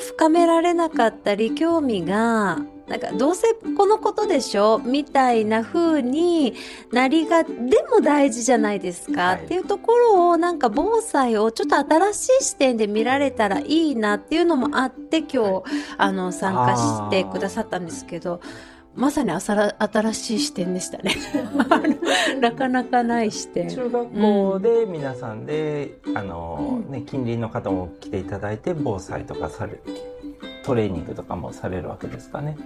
[0.00, 2.58] 深められなかったり興味が
[2.92, 6.52] なんかどうせこのことでしょみたいな風に
[6.92, 7.50] なりがで
[7.90, 9.44] も大事じゃないですか、はい。
[9.46, 15.62] っていうところをなんか防災をちょっと新しい視点で見られたらいいなっていうのもあって今日
[15.96, 18.42] あの参加してくださったんですけど
[18.94, 21.16] まさにあさら新しい視点でしたね。
[22.42, 23.70] なかなかない視点。
[23.70, 29.80] 中学校で皆さんで、あのね、近隣の方も来ていただいて防災とかされ
[30.62, 32.56] トレーニングとかもされるわけですかね。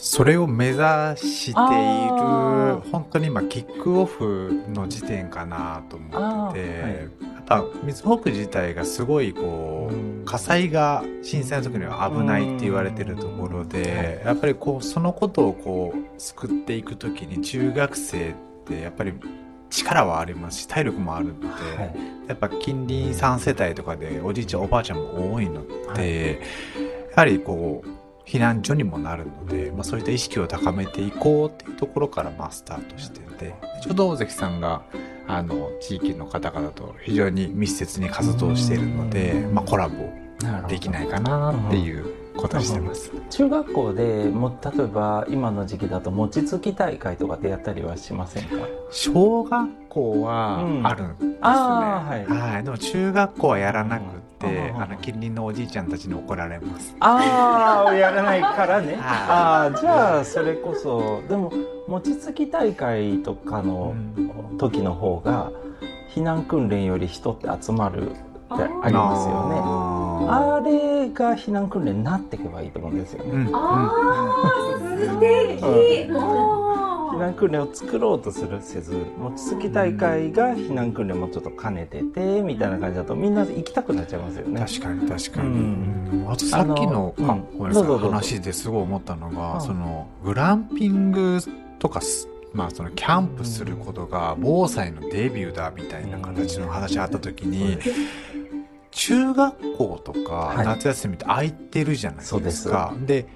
[0.00, 0.78] それを目指
[1.16, 2.90] しているあー。
[2.90, 6.06] 本当に今キックオフの時点かなと思
[6.50, 7.08] っててあやー
[7.40, 10.22] っぱ水北自体がすごいこうん。
[10.22, 18.34] う火災が震災の時には危ないって言われてるところでやっぱりこうそのことをこう救っていく時に中学生っ
[18.66, 19.14] てやっぱり
[19.70, 21.94] 力はありますし体力もあるので、はい。
[22.28, 26.32] やっぱ近隣3世帯とかでおじいちゃんおばあちゃんも多いので、はい。
[26.32, 26.36] や
[27.16, 27.88] はりこう
[28.28, 34.82] 避難所にもなるので、まあ、そういった意識を高めていこうっていうところからまあスタートしててちょうど大関さんが
[35.26, 40.10] あの地域の方々と非常に密接に活動しているので、まあ、コラボ
[40.68, 43.12] できないかなっていうことをしてます。
[43.30, 48.50] 中学校でも例えば今の時期だと餅つき大会とかでやったりはしませんか？
[48.90, 52.52] 小学校はうんあるんですね、あーはい。
[52.54, 54.04] はい、でも中学校はやらなくっ
[54.38, 54.82] て、うん。
[54.82, 56.94] あの近隣のおじいちゃんたちに怒られます。
[57.00, 58.94] ああやらないからね。
[58.94, 58.98] はい。
[59.00, 61.52] ああじゃあそれこそでも
[61.88, 63.94] 餅つき大会とかの
[64.58, 65.50] 時の方が
[66.14, 68.12] 避難訓練より人って集まる
[68.54, 69.60] ってありますよね。
[70.30, 73.46] ああれが避難訓練になっていけばいいと思うんですよね、ーうん。
[73.46, 75.64] 素敵。
[77.08, 84.60] 避難訓練を作ろうとするせず餅つき大会が避難訓練もちょっと兼ねててみたいな感じだとみんな行きたくなっちゃいますよね。
[84.60, 85.52] 確かに確かに、う
[86.26, 86.26] ん。
[86.28, 88.10] あとさっきのあのあうんごめんなさいどうぞどうぞ。
[88.10, 89.60] 話ですごい思ったのが、うん。
[89.60, 91.38] そのグランピング
[91.78, 97.78] とかすまあそのキャンプすることが防災のデビューだみたいな形の話があった時に、
[98.98, 100.66] 中学校とかはい。
[100.66, 102.92] 夏休みって空いてるじゃないですか。
[102.92, 103.26] そうで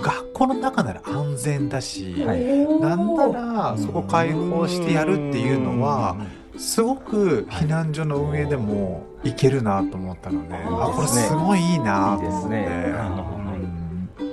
[0.00, 2.40] 学校の中なら安全だし、はい。
[2.80, 6.16] なんならそこ開放してやるっていうのは
[6.56, 12.66] すごく避難所の運営でもいけるなと思ったのであこれすごいいいなと思って。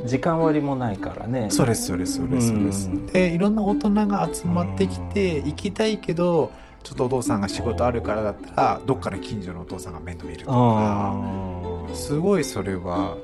[0.05, 1.47] 時間割もないからね。
[1.49, 2.89] そうですそうですそうですそうです。
[2.89, 3.05] うん。
[3.07, 6.51] でいろんな大人が集まってきて行きたいけど
[6.83, 10.53] ちょっとお父さんが仕事あるからだったらどっかの近所のお父さんが面倒見るとか。
[10.53, 13.17] あすごいそれは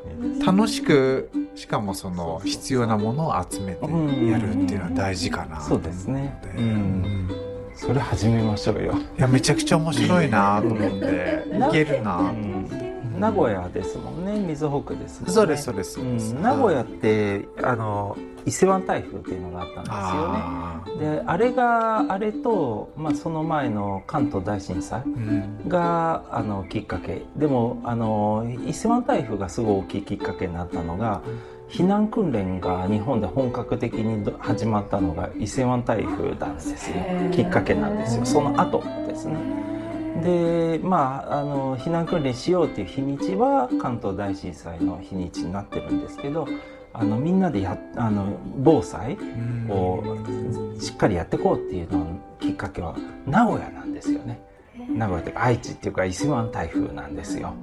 [0.45, 3.85] 楽しくしかもその必要なものを集めて
[4.27, 6.39] やるっていうのは大事かなーそうですね。
[6.57, 7.29] うん。
[7.75, 11.45] それ始めましょうよ、いやめちゃくちゃ面白いなと思って。
[11.69, 12.89] いけるなと思って。
[13.17, 14.39] 名古屋ですもんね。
[14.39, 15.31] 水北ですね。
[15.31, 16.35] そうですそうですそうです。
[16.35, 16.41] うん。
[16.41, 20.03] 名古屋ってあの伊勢湾台風っていうのがあったんですよね。
[20.07, 20.99] あー。
[21.17, 25.67] であれがあれと、まあ、その前の関東大震災うん。
[25.67, 27.21] があのきっかけ。
[27.35, 31.21] でもあの伊勢湾台風がすごい大きいきっかけになったのが
[31.69, 36.95] 避難訓練が日本で本格的にど始まったのが伊勢湾台風なんですよ。
[37.31, 38.25] きっかけなんですよ。
[38.25, 39.37] その後ですね。
[40.23, 46.47] でまああの避難訓練しようっていう日にちは関東大震災の日にちになってるんですけど
[46.93, 49.17] あのみんなでやあの防災
[49.69, 50.17] を
[50.79, 54.41] しっかりやっていこうっていうののきっかけは名古屋なんですよね。
[54.89, 57.53] 名古屋というか愛知っていうか伊勢湾台風なんですよ。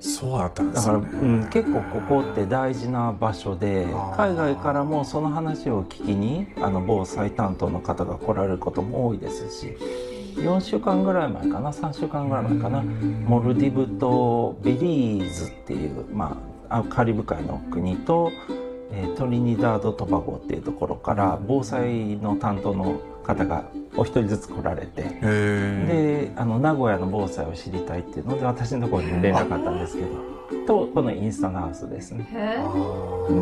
[0.00, 3.86] そうだったんでだから、うん、結構ここって大事な場所で
[4.16, 9.76] 海外からもその話を聞きにあの防災担当の方が来られることも多いですし
[10.36, 16.36] 4週間ぐらい前かな3週間ぐらい前かなモルディブとベリーズっていう、まあ、あ
[16.90, 18.30] カリブ海の国と、
[18.92, 23.64] えートリニダード・トバゴっていうところから防災の担当の方が
[23.96, 32.26] お一人ずつ来られてであの名古屋の防災を知りたいっていうので私のところに連絡あったんですけどとこのインスタのハウスですね。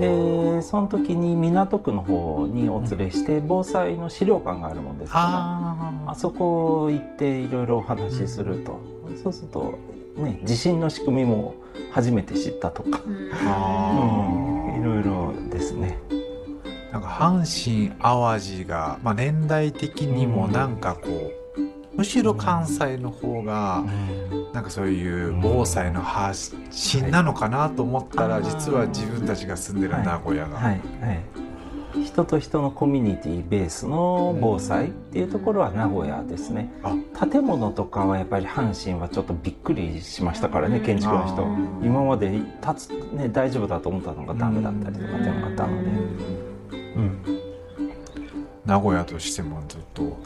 [0.01, 8.81] でその時に港区の方にお連れして防災の資料館があるもんですからああそこ行っていろいろお話しすると、
[9.23, 9.79] そうすると
[10.17, 11.55] ね地震の仕組みも
[11.91, 13.01] 初めて知ったとか、
[13.47, 15.99] あうん、いろいろですね。
[16.93, 23.85] なんか阪神・淡路が、まあ、年代的にもなんかこう、むしろ関西の方が
[24.53, 30.81] なんかそういう防災の発信なのかなと思ったらはい実は自分たちが住んでる名古屋が、はい。
[31.01, 31.46] はい
[32.05, 36.73] 人と人のコミュニティベースの防災っていうところは名古屋ですね。
[36.83, 36.95] あ。
[37.27, 41.43] 建物とかはやっぱり阪神はちょっとびっくりしましたからね建築の人。
[41.83, 45.91] 今まで立つ、ね、大丈夫だと思ったのがダメだったりとかっていうのがあったので、
[46.97, 47.46] うん、
[48.67, 50.19] 名古屋としてもずっと。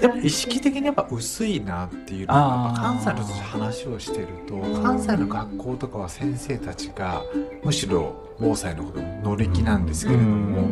[0.00, 7.22] でも意識的にやっぱ薄いなっていうのはやっぱ関西の人と話をしてると関西の学校とかは先生たちが
[7.62, 10.68] むしろ防災のこと乗り気なんですけれども、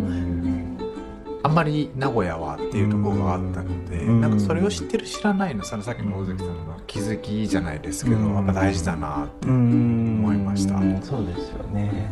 [1.42, 4.20] あんまり名古屋はっていうところがあったので、うん。
[4.22, 8.34] なんかそれを知ってる知らないのそのさっきの大関さんの気づきじゃないですけど、うん。
[8.34, 10.20] やっぱ大事だなって、うん。
[10.20, 10.76] 思いました。
[10.76, 12.10] うんそうですよね。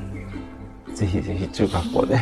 [0.94, 2.20] ぜひぜひ中学校で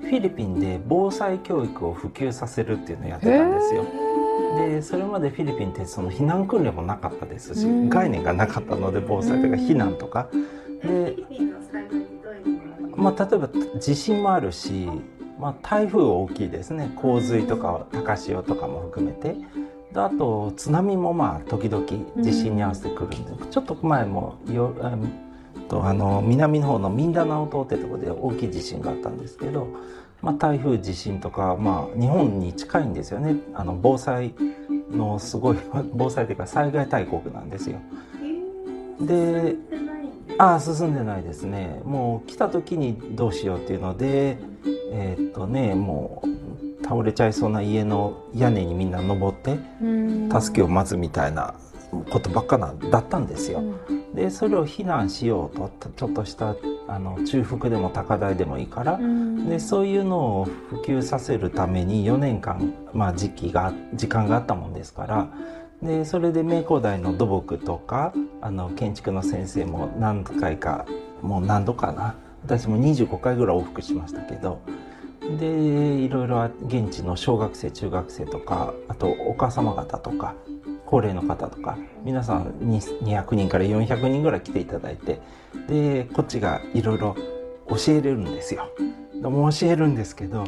[0.00, 3.84] フィリピンで防災教育を普及させるっていうのをやってたんですよ。
[4.56, 10.28] でそれまでフィリピンってその避難訓練もなかったですし概念がなかったので防災とか避難とか。
[10.82, 11.16] で、
[12.96, 13.48] まあ、例えば
[13.78, 14.88] 地震もあるし、
[15.38, 16.90] まあ、台風大きいですね。
[16.96, 19.36] 洪水とか高潮とかも含めて。
[19.92, 21.84] であと津波もまあ時々
[22.22, 24.96] 地震に合わせてくるんで、ちょっと前もよあ
[25.68, 29.68] とあの南の方のミンダナオ島ってところで大きい地震があったんですけど、
[30.22, 33.36] まあ、台風地震とか、まあ、日本に近いんですよね。
[33.54, 34.34] あの防災
[34.90, 35.56] のすごい
[35.94, 37.78] 防災というか災害大国なんですよ。
[39.00, 39.56] で
[40.38, 41.80] ああ進んでないですね。
[41.84, 44.38] もう来た時にどうしようっていうので
[44.92, 46.30] えーっとねもう
[46.84, 49.58] 倒れちゃいそうな家の屋根にみんな登って
[50.40, 51.54] 助けを待つみたいな
[52.10, 53.62] ことばっかなだったんですよ。
[54.14, 56.56] でそれを避難しようとちょっとした
[56.88, 58.98] あの中腹でも高台でもいいから、
[59.48, 65.28] でそういうのを普及させるために4年間、まあ、時期が時間があったもんですから
[65.82, 70.86] でそれで名工大の土木とかあの建築の先生も何回か
[71.22, 74.60] もう何度かな私も25回ぐらい往復しましたけど
[75.38, 80.34] でいろいろ現地の小学生中学生とかあとお母様方とか
[80.90, 85.20] 高齢の方とか皆さんに200人から400人ぐらい来ていただいて
[85.68, 87.16] でこっちがいろいろ
[87.68, 88.68] 教えれるんですよ。
[89.14, 90.44] でも教えるんですけど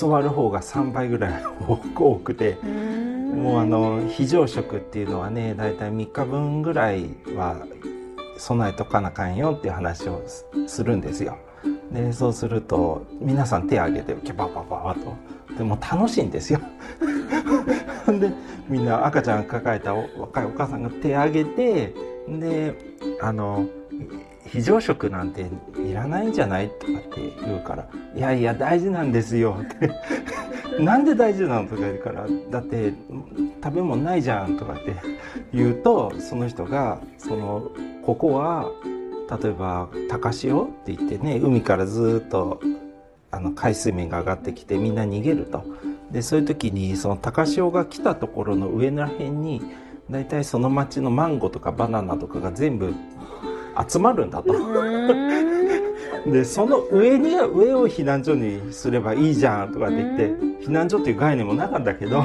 [0.00, 7.66] 教わる方が3倍ぐらい多くてもうあの非常食っていうのはね大体3日分ぐらいは
[8.38, 10.22] 備えとかなあかんよっていう話を
[10.66, 11.36] するんですよ。
[11.92, 16.60] でそうすると皆さん手を挙げてキャパパパとでも楽しいんですよ。
[18.06, 18.32] で
[18.68, 21.94] みんな赤ちゃん抱えた若いお母さんが手を挙げて
[22.28, 22.74] で
[23.20, 23.66] あの
[24.46, 25.46] 非常食なんて
[25.84, 29.90] いらないんじゃないとかって言うから「いやいや大事なんですよ」って
[30.82, 32.94] 「なんで大事なの?」とか言うから「だって
[33.62, 34.94] 食べ物ないじゃん」とかって
[35.52, 37.70] 言うとその人がその
[38.04, 38.70] ここは
[39.30, 42.60] 例えば高潮って言ってね海からずっと
[43.30, 45.64] あの海水面が上がってきてみんな逃げると
[46.10, 49.62] でそういう時にその高潮が来たところの上の辺に
[50.10, 52.92] 大体その町のマンゴーとかバナナとかが全部
[53.88, 54.52] 集まるんだと。
[56.26, 60.24] でその上には上を避難所にすればいいじゃんとかって言って
[60.64, 62.24] 避難所っていう概念もなかったけど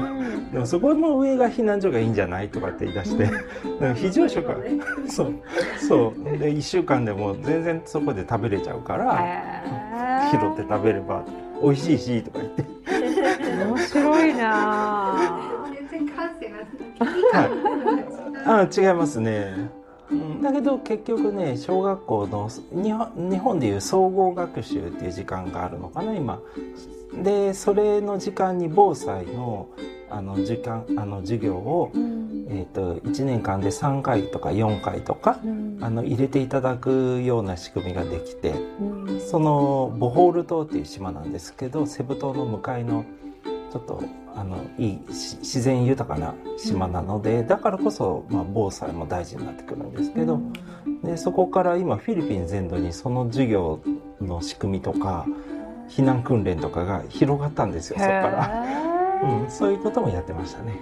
[0.52, 3.30] でもそこの上が避難所がいいんじゃないとかって言い出して
[3.96, 4.58] 非常食は
[5.08, 5.34] そう
[5.88, 6.24] そう。
[6.38, 9.64] で1週間でも全然そこで食べれちゃうから
[10.32, 11.24] 拾って食べれば
[11.62, 12.66] 美味しいしとか言って。
[13.56, 15.64] 面白いな。
[15.74, 16.58] 全然感性が。
[18.46, 19.54] はい、あ違いますね。
[19.58, 19.70] うん、
[20.42, 26.40] だけど結局ね小学校の日本日本でいう総合学習っていう時間があるのかな今。
[27.24, 29.70] でそれの時間に防災の
[30.10, 35.40] あの時間あの授業を、えーと、1年間で3回とか4回とか、
[35.82, 38.54] あの入れていただくような仕組みができて、
[39.28, 43.04] そのボホール島っていう島なんですけどセブ島の向かいの
[43.72, 44.04] ちょっと
[44.36, 50.40] あのいい自然豊かな島なので、だからこそ、まあ、防災も大事になってくるんですけど、
[51.04, 53.80] でそこから今フィリピン全土にその授業
[54.20, 55.26] の仕組みとか
[55.90, 58.66] 避難訓練とかが広がったんですよそこから、
[59.24, 60.80] うん、そういうこともやってましたね。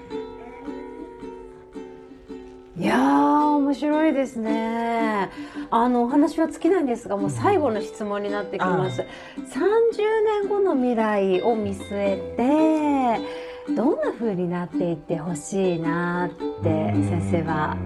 [2.75, 5.29] いや面白いですね。
[5.69, 9.05] あのお話は尽きないんですが、もう最後の質問になってきます。
[9.47, 10.01] 三十
[10.41, 16.29] 年後の未来を見据えて、どんな風になっていってほしいなっ
[16.63, 17.77] て先生は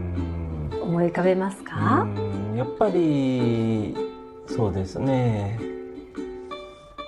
[0.82, 2.08] 思い浮かべますか？
[2.56, 3.96] やっぱり
[4.48, 5.60] そうですね。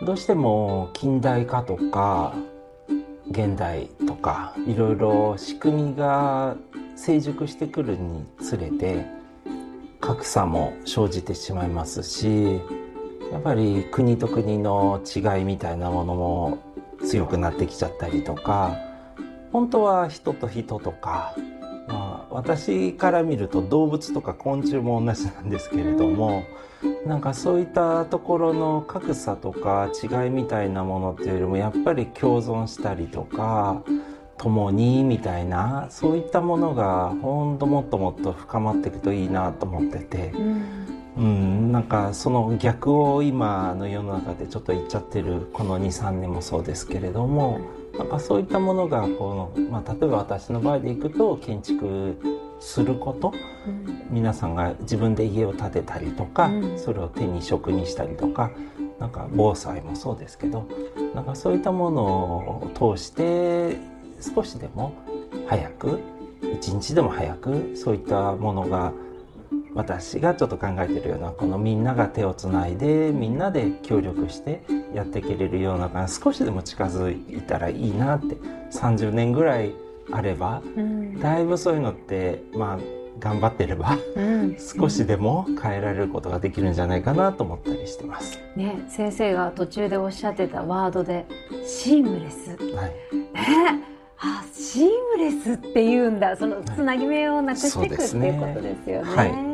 [0.05, 2.33] どうしても近代化とか
[3.31, 6.55] 現代とかいろいろ仕組みが
[6.95, 9.05] 成熟してくるにつれて
[9.99, 12.61] 格差も生じてしまいますし
[13.31, 16.57] やっぱり国と国の違いみたいなものも
[17.05, 18.77] 強くなってきちゃったりとか
[19.51, 21.33] 本当は人と人とか、
[21.87, 26.43] まあ、私から見ると動物とか昆虫も同じなんですけれども
[27.05, 33.83] なんかそういったところの格差とか違いみたいなものっていうよりもやっぱり共存したりとか
[34.37, 47.59] 共にみたいなそういったものがほんともっともっと深まっていくといいなと思ってて、うん、うん、なんかその逆を今の世の中でちょっと言っちゃってるこの23年もそうですけれども
[47.97, 52.17] なんかそういったものがこの、まあ、例えば私の場合でいくと建築
[52.59, 53.33] すること、
[53.67, 58.51] うん、皆さんが自分で家を建てたりとか、うん、それを手に職にしたりとか
[58.99, 60.67] なんか防災もそうですけど
[61.15, 63.77] なんかそういったものを通して
[64.35, 64.93] 少しでも
[65.47, 65.99] 早く
[66.53, 68.93] 一日でも早くそういったものが
[69.79, 74.61] 私がちょっと考えてるようなこのみんなが手をつないでみんなで協力して
[74.93, 78.35] やっていけれるような少しでも近づいたらいいなって
[78.71, 79.73] 30年ぐらい
[80.11, 82.79] あれば、うん、だいぶそういうのってまあ
[83.19, 88.37] 頑張ってれば、うん、少しでも変えられることができるんじゃないかなと思ったりしてます。
[88.57, 91.25] ね、先生が途中でおっしゃってたワードで
[91.65, 92.57] シームレス。
[92.75, 92.89] はい、
[93.33, 93.89] ね
[94.21, 99.15] あシームレスっていうんだそのつなぎ目をなくしていく、っていうことですよね。
[99.15, 99.48] はい、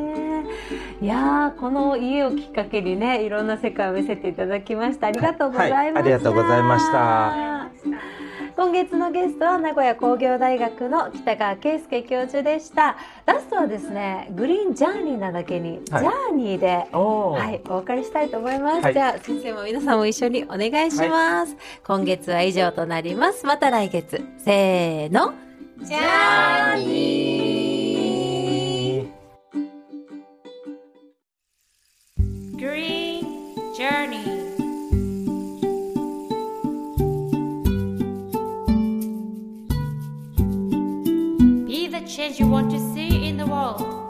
[1.00, 5.08] いやこの家をきっかけにねいろんな世界を見せていただきました。
[5.08, 7.66] ありがとうございました、はいはい、ありがとうございました。
[8.56, 12.96] 今月のゲストは名古屋工業大学の北川圭介教授でした。
[13.26, 23.44] ラストはですねグリーンジャーニーなだけに、はい、ジャーニーではいお別れしたいと思います、はい、じゃあ先生も皆さんも一緒にお願いします、はい、今月は以上となります。
[23.44, 24.24] また来月。
[24.38, 25.34] せーの。
[25.82, 27.75] ジャーニ
[33.76, 34.24] journey.
[41.66, 44.06] Be the change you want to see in the world.